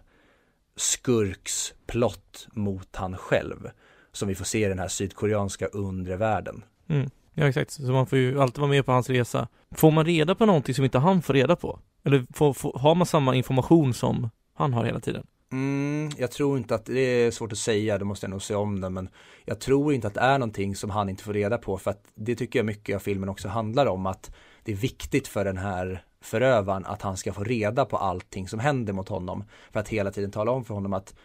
[0.75, 3.69] skurks plott mot han själv,
[4.11, 6.63] som vi får se i den här sydkoreanska undre världen.
[6.87, 7.09] Mm.
[7.39, 9.47] Ja exakt, så man får ju alltid vara med på hans resa.
[9.71, 11.79] Får man reda på någonting som inte han får reda på?
[12.03, 15.27] Eller får, får, har man samma information som han har hela tiden?
[15.51, 18.55] Mm, jag tror inte att, det är svårt att säga, det måste jag nog se
[18.55, 19.09] om det, men
[19.45, 22.03] jag tror inte att det är någonting som han inte får reda på, för att
[22.15, 24.31] det tycker jag mycket av filmen också handlar om, att
[24.63, 28.59] det är viktigt för den här förövaren att han ska få reda på allting som
[28.59, 31.15] händer mot honom, för att hela tiden tala om för honom att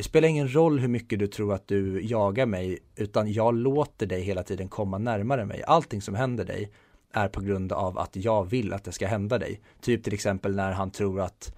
[0.00, 4.06] det spelar ingen roll hur mycket du tror att du jagar mig, utan jag låter
[4.06, 5.62] dig hela tiden komma närmare mig.
[5.66, 6.72] Allting som händer dig
[7.12, 9.60] är på grund av att jag vill att det ska hända dig.
[9.80, 11.56] Typ till exempel när han tror att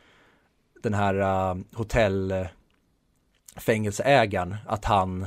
[0.82, 5.22] den här uh, hotellfängelseägaren, att han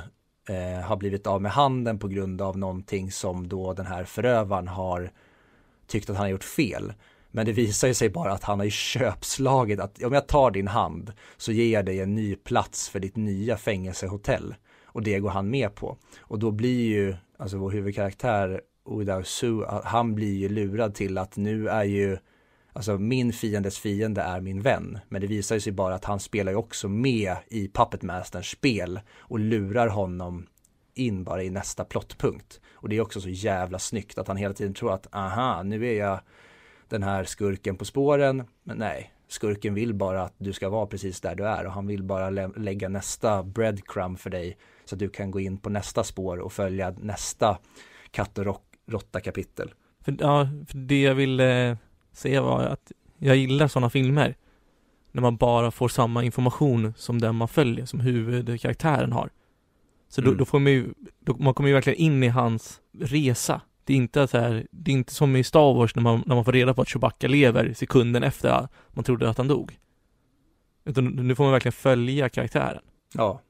[0.50, 4.68] uh, har blivit av med handen på grund av någonting som då den här förövaren
[4.68, 5.12] har
[5.88, 6.94] tyckt att han har gjort fel.
[7.36, 10.52] Men det visar ju sig bara att han har ju köpslagit att om jag tar
[10.52, 14.56] din hand så ger jag dig en ny plats för ditt nya fängelsehotell.
[14.86, 15.98] Och det går han med på.
[16.20, 21.38] Och då blir ju, alltså vår huvudkaraktär, Oda Su, han blir ju lurad till att
[21.38, 22.18] nu är ju
[22.74, 25.00] Alltså min fiendes fiende är min vän.
[25.10, 28.52] Men det visar ju sig bara att han spelar ju också med i Puppet Masters
[28.52, 30.48] spel och lurar honom
[30.94, 32.62] in bara i nästa plottpunkt.
[32.74, 35.88] Och det är också så jävla snyggt att han hela tiden tror att aha, nu
[35.88, 36.20] är jag
[36.90, 38.44] den här skurken på spåren.
[38.64, 41.88] Men nej, skurken vill bara att du ska vara precis där du är och han
[41.88, 45.70] vill bara lä lägga nästa breadcrumb för dig så att du kan gå in på
[45.70, 47.58] nästa spår och följa nästa
[48.12, 49.74] katt och råtta kapitel.
[50.02, 51.78] För, ja, för det jag ville
[52.12, 54.36] säga var att jag gillar sådana filmer
[55.12, 59.30] när man bara får samma information som den man följer, som huvudkaraktären har.
[60.10, 60.38] Så då, Mm.
[60.38, 63.62] då får man ju, då, man kommer ju verkligen in i hans resa.
[63.86, 66.36] Det är inte så här, det är inte som i Star Wars när man, när
[66.36, 69.80] man får reda på att Chewbacca lever sekunden efter att man trodde att han dog.
[70.86, 72.82] Utan nu får man verkligen följa karaktären.
[73.14, 73.42] Ja,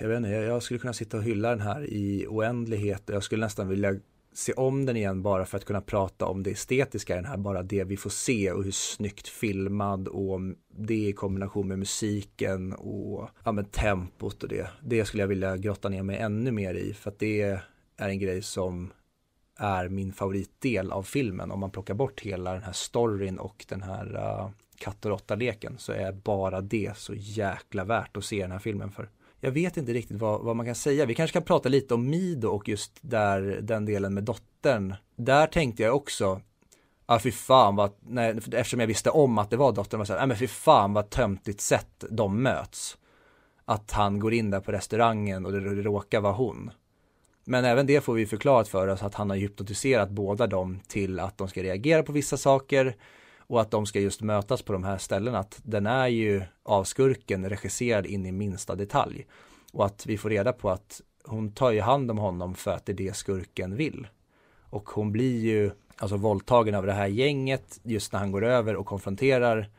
[0.00, 3.22] jag vet inte, jag, skulle kunna sitta och hylla den här i oändlighet och jag
[3.22, 3.94] skulle nästan vilja
[4.34, 7.36] se om den igen bara för att kunna prata om det estetiska i den här,
[7.36, 10.40] bara det vi får se och hur snyggt filmad och
[10.76, 14.70] det i kombination med musiken och ja, men tempot och det.
[14.82, 18.18] Det skulle jag vilja grotta ner mig ännu mer i för att det är en
[18.18, 18.90] grej som
[19.62, 21.50] är min favoritdel av filmen.
[21.50, 25.74] Om man plockar bort hela den här storyn och den här uh, katt och råtta-leken
[25.78, 29.10] så är bara det så jäkla värt att se den här filmen för.
[29.40, 31.06] Jag vet inte riktigt vad, vad man kan säga.
[31.06, 34.94] Vi kanske kan prata lite om Mido och just där den delen med dottern.
[35.16, 36.40] Där tänkte jag också,
[37.06, 40.12] ja fy fan vad, nej, eftersom jag visste om att det var dottern, var så
[40.12, 42.98] här, nej men fy fan vad töntigt sätt de möts.
[43.64, 46.70] Att han går in där på restaurangen och det råkar vara hon.
[47.44, 51.20] Men även det får vi förklarat för oss att han har hypnotiserat båda dem till
[51.20, 52.96] att de ska reagera på vissa saker
[53.38, 55.38] och att de ska just mötas på de här ställena.
[55.38, 59.26] Att den är ju av skurken regisserad in i minsta detalj.
[59.72, 62.86] Och att vi får reda på att hon tar ju hand om honom för att
[62.86, 64.06] det är det skurken vill.
[64.60, 68.76] Och hon blir ju alltså våldtagen av det här gänget just när han går över
[68.76, 69.70] och konfronterar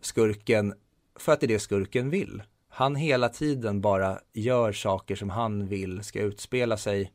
[0.00, 0.74] skurken
[1.18, 2.42] för att det är det skurken vill.
[2.76, 7.12] Han hela tiden bara gör saker som han vill ska utspela sig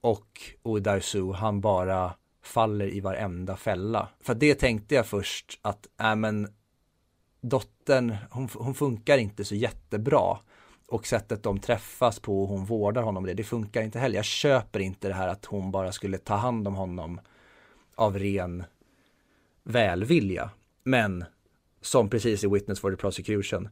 [0.00, 2.12] och Odarsu han bara
[2.42, 4.08] faller i varenda fälla.
[4.20, 6.48] För det tänkte jag först att, äh men
[7.40, 10.38] dottern, hon, hon funkar inte så jättebra.
[10.88, 14.16] Och sättet de träffas på och hon vårdar honom det, det funkar inte heller.
[14.16, 17.20] Jag köper inte det här att hon bara skulle ta hand om honom
[17.94, 18.64] av ren
[19.64, 20.50] välvilja.
[20.82, 21.24] Men
[21.80, 23.68] som precis i Witness for the Prosecution,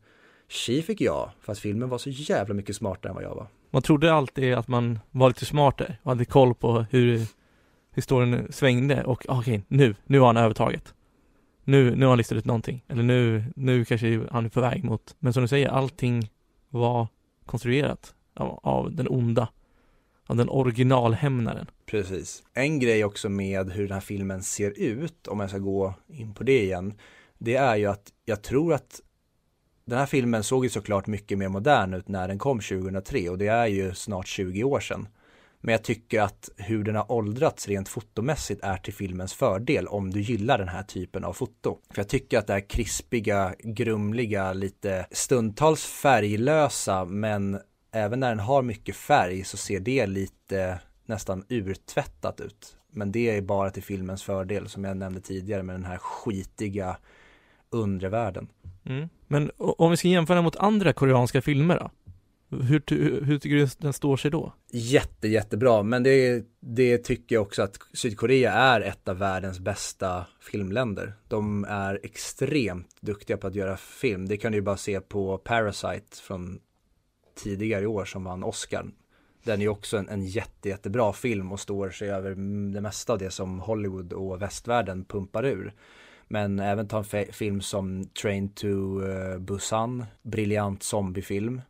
[0.49, 3.47] She fick jag, fast filmen var så jävla mycket smartare än vad jag var.
[3.71, 7.27] Man trodde alltid att man var lite smartare och hade koll på hur
[7.95, 10.95] historien svängde och ah, okej, nu, nu har han övertaget.
[11.65, 12.85] Nu, nu har han listat ut någonting.
[12.89, 16.31] Eller nu, nu kanske han är på väg mot, men som du säger, allting
[16.71, 17.09] var
[17.47, 19.49] konstruerat av, av den onda.
[20.27, 21.67] Av den originalhämnaren.
[21.87, 22.43] Precis.
[22.55, 26.35] En grej också med hur den här filmen ser ut, om jag ska gå in
[26.35, 26.95] på det igen,
[27.39, 29.01] det är ju att jag tror att
[29.87, 33.39] den här filmen såg ju såklart mycket mer modern ut när den kom 2003 och
[33.39, 35.09] det är ju snart 20 år sedan.
[35.61, 40.11] Men jag tycker att hur den har åldrats rent fotomässigt är till filmens fördel om
[40.11, 41.79] du gillar den här typen av foto.
[41.91, 47.61] För jag tycker att det här krispiga, grumliga, lite stundtals färglösa men
[47.93, 52.77] även när den har mycket färg så ser det lite nästan urtvättat ut.
[52.91, 56.97] Men det är bara till filmens fördel som jag nämnde tidigare med den här skitiga
[57.71, 58.49] undre världen.
[58.85, 59.09] Mm.
[59.35, 61.91] Men om vi ska jämföra mot andra koreanska filmer då?
[62.57, 62.83] Hur,
[63.25, 64.53] hur tycker du den står sig då?
[64.73, 70.27] Jätte, jättebra, men det, det tycker jag också att Sydkorea är ett av världens bästa
[70.41, 71.13] filmländer.
[71.29, 74.29] De är extremt duktiga på att göra film.
[74.29, 76.59] Det kan du ju bara se på Parasite från
[77.43, 78.87] tidigare i år som vann Oscar.
[79.45, 82.31] Den är ju också en, en jätte, jättebra film och står sig över
[82.75, 85.75] det mesta av det som Hollywood och västvärlden pumpar ur.
[86.29, 91.61] Men även ta en film som Train to uh, Busan, briljant zombiefilm.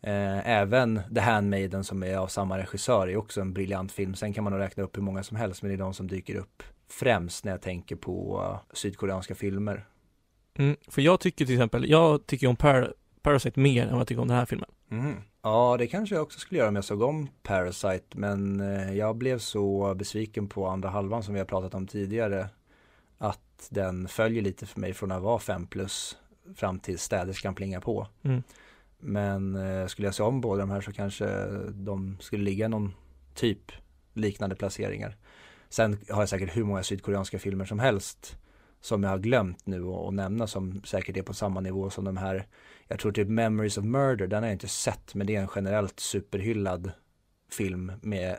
[0.00, 4.14] Eh, även The Handmaiden som är av samma regissör är också en briljant film.
[4.14, 6.06] Sen kan man nog räkna upp hur många som helst men det är de som
[6.06, 9.86] dyker upp främst när jag tänker på uh, sydkoreanska filmer.
[10.58, 14.08] Mm, för jag tycker till exempel, jag tycker om Par Parasite mer än vad jag
[14.08, 14.70] tycker om den här filmen.
[14.90, 15.14] Mm.
[15.42, 19.16] Ja, det kanske jag också skulle göra om jag såg om Parasite, men eh, jag
[19.16, 22.48] blev så besviken på andra halvan som vi har pratat om tidigare
[23.56, 26.16] att den följer lite för mig från att vara 5 plus
[26.54, 28.08] fram till städerskan plingar på.
[28.22, 28.42] Mm.
[28.98, 31.26] Men eh, skulle jag se om båda de här så kanske
[31.70, 32.94] de skulle ligga någon
[33.34, 33.72] typ
[34.12, 35.16] liknande placeringar.
[35.68, 38.38] Sen har jag säkert hur många sydkoreanska filmer som helst
[38.80, 42.16] som jag har glömt nu att nämna som säkert är på samma nivå som de
[42.16, 42.46] här.
[42.88, 45.48] Jag tror typ Memories of Murder, den har jag inte sett men det är en
[45.54, 46.92] generellt superhyllad
[47.50, 48.38] film med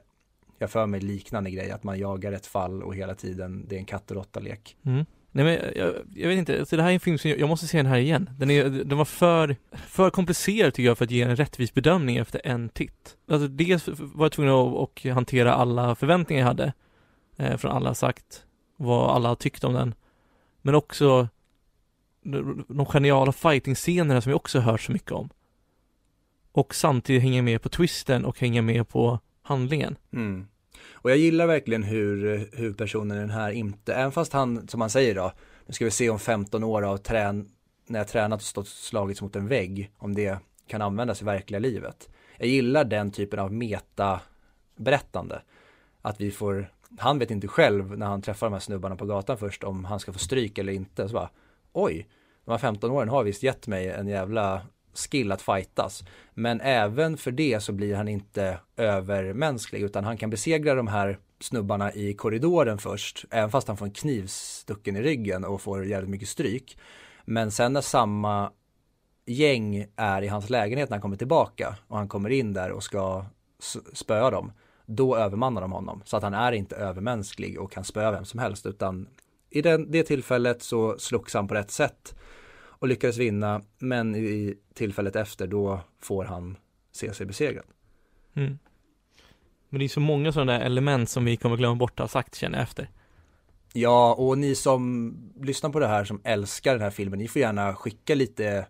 [0.59, 3.79] jag för mig liknande grej att man jagar ett fall och hela tiden det är
[3.79, 4.77] en katt och råtta-lek.
[4.85, 5.05] Mm.
[5.31, 7.49] Nej men jag, jag, vet inte, alltså det här är en film som jag, jag
[7.49, 8.29] måste se den här igen.
[8.37, 12.17] Den, är, den var för, för komplicerad tycker jag för att ge en rättvis bedömning
[12.17, 13.17] efter en titt.
[13.27, 16.73] Alltså dels var jag tvungen att och hantera alla förväntningar jag hade
[17.37, 18.45] eh, från alla sagt,
[18.77, 19.93] vad alla har tyckt om den.
[20.61, 21.27] Men också
[22.23, 25.29] de, de geniala fighting-scenerna som jag också hört så mycket om.
[26.51, 29.97] Och samtidigt hänga med på twisten och hänga med på handlingen.
[30.13, 30.47] Mm.
[30.91, 34.89] Och jag gillar verkligen hur huvudpersonen i den här inte, även fast han, som han
[34.89, 35.31] säger då,
[35.65, 37.49] nu ska vi se om 15 år av trän,
[37.87, 40.37] när jag tränat och stått slagits mot en vägg, om det
[40.67, 42.09] kan användas i verkliga livet.
[42.37, 45.41] Jag gillar den typen av meta-berättande.
[46.01, 49.37] Att vi får, han vet inte själv när han träffar de här snubbarna på gatan
[49.37, 51.07] först om han ska få stryk eller inte.
[51.07, 51.29] Så bara,
[51.73, 52.07] oj,
[52.45, 54.61] de här 15 åren har visst gett mig en jävla
[54.97, 56.03] skill att fightas.
[56.33, 61.19] Men även för det så blir han inte övermänsklig utan han kan besegra de här
[61.39, 65.85] snubbarna i korridoren först, även fast han får en kniv stucken i ryggen och får
[65.85, 66.77] jävligt mycket stryk.
[67.25, 68.51] Men sen när samma
[69.25, 72.83] gäng är i hans lägenhet när han kommer tillbaka och han kommer in där och
[72.83, 73.25] ska
[73.93, 74.51] spöa dem,
[74.85, 76.01] då övermannar de honom.
[76.05, 79.07] Så att han är inte övermänsklig och kan spöa vem som helst utan
[79.49, 82.15] i den, det tillfället så slogs han på rätt sätt
[82.79, 83.61] och lyckades vinna.
[83.77, 86.57] Men i tillfället efter då får han
[86.91, 87.65] se sig besegrad.
[88.33, 88.59] Mm.
[89.69, 92.07] Men det är så många sådana där element som vi kommer glömma bort att ha
[92.07, 92.89] sagt känner jag efter.
[93.73, 97.39] Ja, och ni som lyssnar på det här som älskar den här filmen, ni får
[97.39, 98.67] gärna skicka lite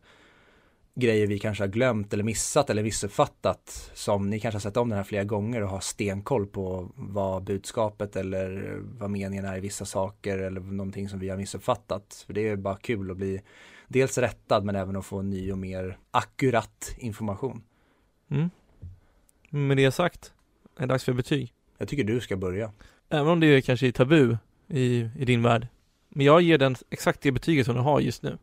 [0.96, 4.90] grejer vi kanske har glömt eller missat eller missuppfattat som ni kanske har sett om
[4.90, 9.60] den här flera gånger och har stenkoll på vad budskapet eller vad meningen är i
[9.60, 12.24] vissa saker eller någonting som vi har missuppfattat.
[12.28, 13.42] För det är bara kul att bli
[13.88, 17.64] dels rättad men även att få ny och mer akkurat information.
[18.32, 18.50] Mm.
[19.50, 20.34] Med det sagt,
[20.78, 21.54] är det dags för betyg.
[21.78, 22.72] Jag tycker du ska börja.
[23.10, 25.68] Även om det är kanske är tabu i, i din värld.
[26.10, 28.38] Men jag ger den exakt det betyget som den har just nu.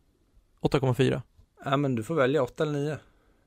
[0.61, 1.23] 8,4.
[1.65, 2.99] Ja men du får välja 8 eller 9.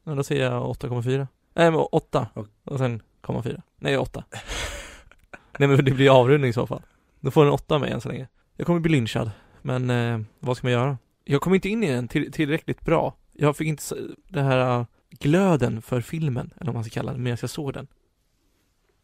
[0.03, 1.27] Ja, då säger jag 8,4.
[1.53, 2.27] Nej men 8.
[2.33, 3.61] Och, och sen 0,4.
[3.77, 4.23] Nej 8.
[5.59, 6.81] Nej men det blir avrundning i så fall.
[7.19, 8.27] Då får den 8 med än så länge.
[8.55, 9.31] Jag kommer bli lynchad.
[9.61, 10.97] Men eh, vad ska man göra?
[11.29, 13.15] Jag kom inte in i den till, tillräckligt bra.
[13.33, 13.95] Jag fick inte
[14.27, 17.73] den här äh, glöden för filmen, eller vad man ska kalla det, medan jag såg
[17.73, 17.87] den.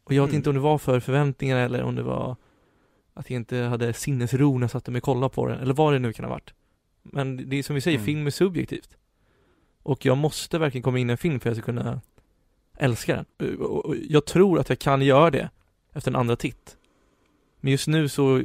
[0.04, 0.38] Och jag vet mm.
[0.38, 2.36] inte om det var för förväntningar eller om det var
[3.14, 5.94] att jag inte hade sinnesro när jag satte mig och kollade på den, eller vad
[5.94, 6.54] det nu kan ha varit.
[7.04, 8.06] Men det är som vi säger, mm.
[8.06, 8.98] film är subjektivt.
[9.84, 12.02] Och jag måste verkligen komma in i en film för att jag ska kunna
[12.78, 13.58] älska den.
[13.58, 15.50] Och jag tror att jag kan göra det
[15.94, 16.78] efter en andra titt.
[17.60, 18.42] Men just nu så,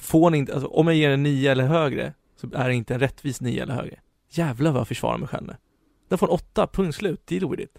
[0.00, 2.94] får ni inte, alltså om jag ger en nio eller högre så är det inte
[2.94, 4.00] en rättvis nia eller högre.
[4.28, 5.56] Jävlar vad jag försvarar mig själv nu.
[6.08, 7.78] Den får en åtta, punkt slut, deal with it.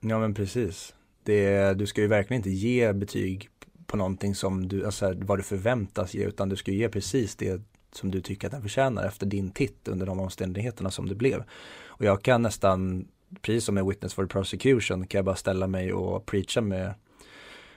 [0.00, 0.94] Ja men precis.
[1.24, 3.48] Det, du ska ju verkligen inte ge betyg
[3.86, 7.62] på någonting som du, alltså vad du förväntas ge, utan du ska ge precis det
[7.92, 11.44] som du tycker att den förtjänar efter din titt under de omständigheterna som det blev.
[11.84, 13.08] Och jag kan nästan,
[13.42, 16.94] precis som med Witness for the Prosecution, kan jag bara ställa mig och preacha med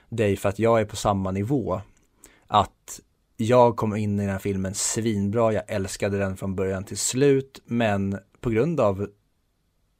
[0.08, 1.80] dig för att jag är på samma nivå.
[2.46, 3.00] Att
[3.36, 7.62] jag kom in i den här filmen svinbra, jag älskade den från början till slut,
[7.64, 9.08] men på grund av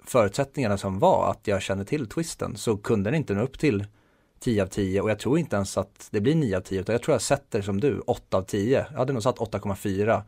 [0.04, 3.86] förutsättningarna som var att jag kände till twisten så kunde den inte nå upp till
[4.40, 6.92] 10 av 10 och jag tror inte ens att det blir 9 av 10 utan
[6.92, 8.86] jag tror jag sätter som du 8 av 10.
[8.90, 10.22] Jag hade nog satt 8,4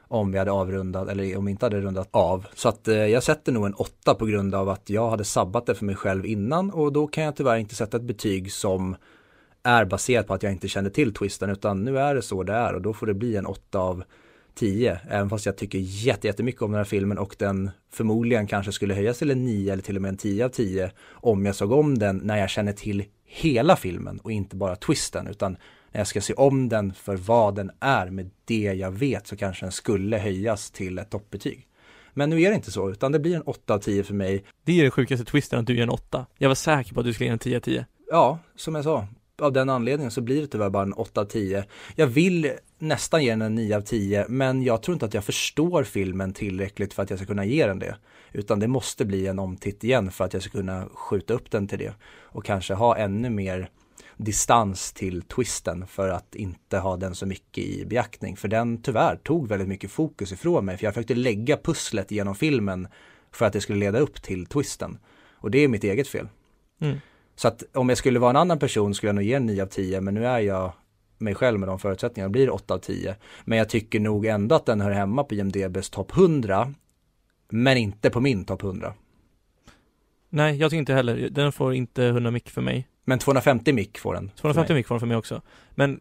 [0.00, 2.46] om vi hade avrundat eller om vi inte hade rundat av.
[2.54, 5.66] Så att eh, jag sätter nog en 8 på grund av att jag hade sabbat
[5.66, 8.96] det för mig själv innan och då kan jag tyvärr inte sätta ett betyg som
[9.62, 12.52] är baserat på att jag inte kände till twisten utan nu är det så det
[12.52, 14.04] är och då får det bli en 8 av
[14.54, 18.94] 10 även fast jag tycker jättemycket om den här filmen och den förmodligen kanske skulle
[18.94, 21.72] höjas till en 9 eller till och med en 10 av 10 om jag såg
[21.72, 25.56] om den när jag känner till hela filmen och inte bara twisten utan
[25.92, 29.36] när jag ska se om den för vad den är med det jag vet så
[29.36, 31.68] kanske den skulle höjas till ett toppbetyg.
[32.14, 34.44] Men nu är det inte så, utan det blir en 8 av 10 för mig.
[34.64, 36.26] Det är den sjukaste twisten att du ger en 8.
[36.38, 37.86] Jag var säker på att du skulle ge en 10 av 10.
[38.10, 39.06] Ja, som jag sa
[39.42, 41.64] av den anledningen så blir det tyvärr bara en 8 av 10.
[41.94, 45.24] Jag vill nästan ge den en 9 av 10 men jag tror inte att jag
[45.24, 47.96] förstår filmen tillräckligt för att jag ska kunna ge den det.
[48.32, 51.68] Utan det måste bli en omtitt igen för att jag ska kunna skjuta upp den
[51.68, 51.94] till det.
[52.20, 53.68] Och kanske ha ännu mer
[54.16, 58.36] distans till twisten för att inte ha den så mycket i beaktning.
[58.36, 62.34] För den tyvärr tog väldigt mycket fokus ifrån mig för jag försökte lägga pusslet genom
[62.34, 62.88] filmen
[63.32, 64.98] för att det skulle leda upp till twisten.
[65.34, 66.28] Och det är mitt eget fel.
[66.80, 66.98] Mm.
[67.42, 69.62] Så att om jag skulle vara en annan person skulle jag nog ge en 9
[69.62, 70.72] av 10 men nu är jag
[71.18, 73.16] mig själv med de förutsättningarna, blir 8 av 10.
[73.44, 76.74] Men jag tycker nog ändå att den hör hemma på IMDBs topp 100
[77.48, 78.94] men inte på min topp 100.
[80.28, 81.28] Nej, jag tycker inte heller.
[81.30, 82.88] Den får inte 100 mick för mig.
[83.04, 84.30] Men 250 mick får den.
[84.36, 85.42] 250 mick får den för mig också.
[85.70, 86.00] Men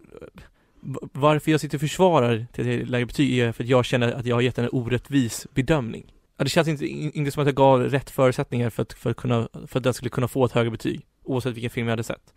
[1.13, 4.35] varför jag sitter och försvarar till lägger betyg är för att jag känner att jag
[4.35, 6.13] har gett en orättvis bedömning.
[6.37, 9.17] Det känns inte, in- inte som att jag gav rätt förutsättningar för att, för att
[9.17, 11.05] kunna, för att den skulle kunna få ett högre betyg.
[11.23, 12.33] Oavsett vilken film jag hade sett.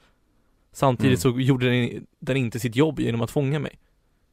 [0.72, 1.34] Samtidigt Mm.
[1.34, 3.78] så gjorde den, den inte sitt jobb genom att fånga mig.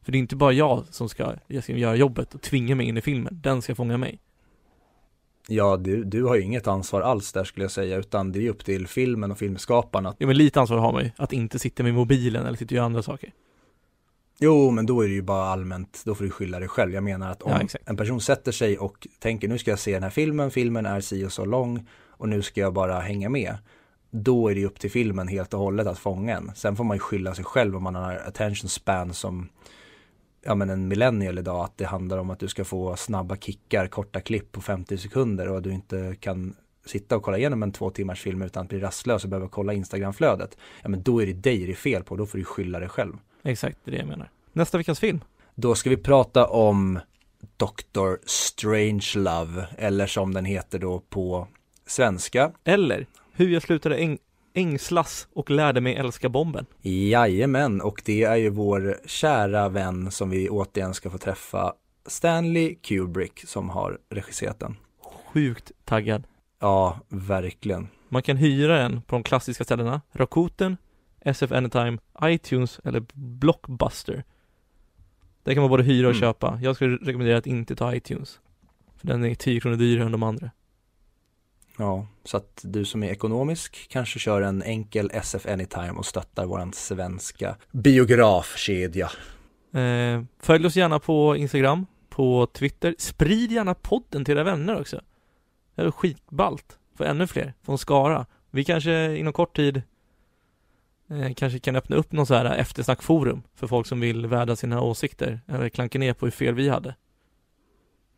[0.04, 2.88] För det är inte bara jag som ska, jag ska göra jobbet och tvinga mig
[2.88, 3.40] in i filmen.
[3.44, 4.20] Den ska fånga mig.
[5.48, 8.50] Ja, du, du har ju inget ansvar alls där skulle jag säga, utan det är
[8.50, 10.10] upp till filmen och filmskaparna.
[10.10, 12.68] att- Ja men lite ansvar har man ju, att inte sitta med mobilen eller sitta
[12.70, 13.32] och göra andra saker.
[14.40, 16.94] Jo, men då är det ju bara allmänt, då får du skylla dig själv.
[16.94, 19.94] Jag menar att om Ja, en person sätter sig och tänker nu ska jag se
[19.94, 23.30] den här filmen, filmen är si och så lång och nu ska jag bara hänga
[23.30, 23.58] med.
[24.12, 26.52] Då är det upp till filmen helt och hållet att fånga en.
[26.56, 29.50] Sen får man ju skylla sig själv om man har attention span som
[30.44, 33.88] ja men en millennial idag, att det handlar om att du ska få snabba kickar,
[33.88, 36.56] korta klipp på 50 sekunder och att du inte kan
[36.86, 39.74] sitta och kolla igenom en två timmars film utan att bli rastlös och behöva kolla
[39.74, 40.58] Instagramflödet.
[40.82, 42.90] Ja men då är det dig det är fel på, då får du skylla dig
[42.90, 43.14] själv.
[43.44, 44.30] Exakt, det är det jag menar.
[44.54, 45.24] Nästa veckans film.
[45.56, 47.00] Då ska vi prata om
[47.58, 48.16] Dr.
[48.26, 51.48] Strangelove, eller som den heter då på
[51.86, 52.52] svenska.
[52.64, 53.08] Eller,
[53.42, 54.18] hur jag slutade äng
[54.54, 56.66] ängslas och lärde mig älska bomben.
[56.82, 61.74] Jajamän, och det är ju vår kära vän som vi återigen ska få träffa,
[62.06, 64.76] Stanley Kubrick, som har regisserat den.
[65.34, 66.24] Sjukt taggad.
[66.60, 67.88] Ja, verkligen.
[68.10, 70.78] Man kan hyra den på de klassiska ställena Rakuten,
[71.22, 74.24] SF Anytime, iTunes eller Blockbuster.
[75.44, 76.22] Där kan man både hyra och Mm.
[76.22, 76.60] köpa.
[76.62, 78.40] Jag skulle rekommendera att inte ta iTunes.
[78.98, 80.52] För den är 10 kronor dyrare än de andra.
[81.82, 86.46] Ja, så att du som är ekonomisk kanske kör en enkel SF Anytime och stöttar
[86.46, 89.12] våran svenska biografkedja.
[89.74, 92.96] Eh, följ oss gärna på Instagram, på Twitter.
[92.98, 95.02] Sprid gärna podden till era vänner också.
[95.76, 96.78] Det är skitballt.
[96.98, 98.26] För ännu fler, från Skara.
[98.52, 99.82] Vi kanske inom kort tid
[101.10, 104.82] eh, kanske kan öppna upp någon så här eftersnackforum för folk som vill värda sina
[104.82, 106.96] åsikter eller klanka ner på hur fel vi hade.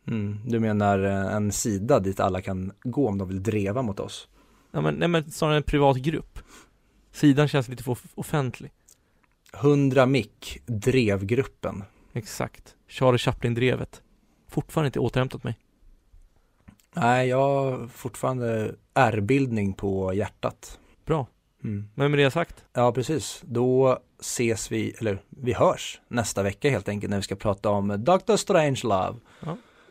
[0.06, 4.00] Mm, du menar eh, en sida dit alla kan gå om de vill dreva mot
[4.00, 4.28] oss?
[4.70, 6.38] Ja men, nej men snarare en privat grupp.
[7.12, 8.72] Sidan känns lite för off- offentlig.
[9.54, 11.84] 100 mick, drevgruppen.
[12.12, 12.76] Exakt.
[12.88, 14.02] Charlie Chaplin-drevet.
[14.48, 15.58] Fortfarande inte återhämtat mig.
[16.94, 20.78] Nej, jag har fortfarande ärrbildning på hjärtat.
[21.06, 21.26] Bra.
[21.64, 21.88] Mm.
[21.94, 23.42] Men med det sagt, Ja, precis.
[23.44, 28.04] Då ses vi, eller vi hörs nästa vecka helt enkelt när vi ska prata om
[28.04, 28.36] Dr.
[28.36, 29.18] Strangelove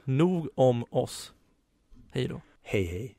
[0.05, 1.33] nog om oss.
[2.11, 2.41] Hej då.
[2.61, 3.17] Hej hej.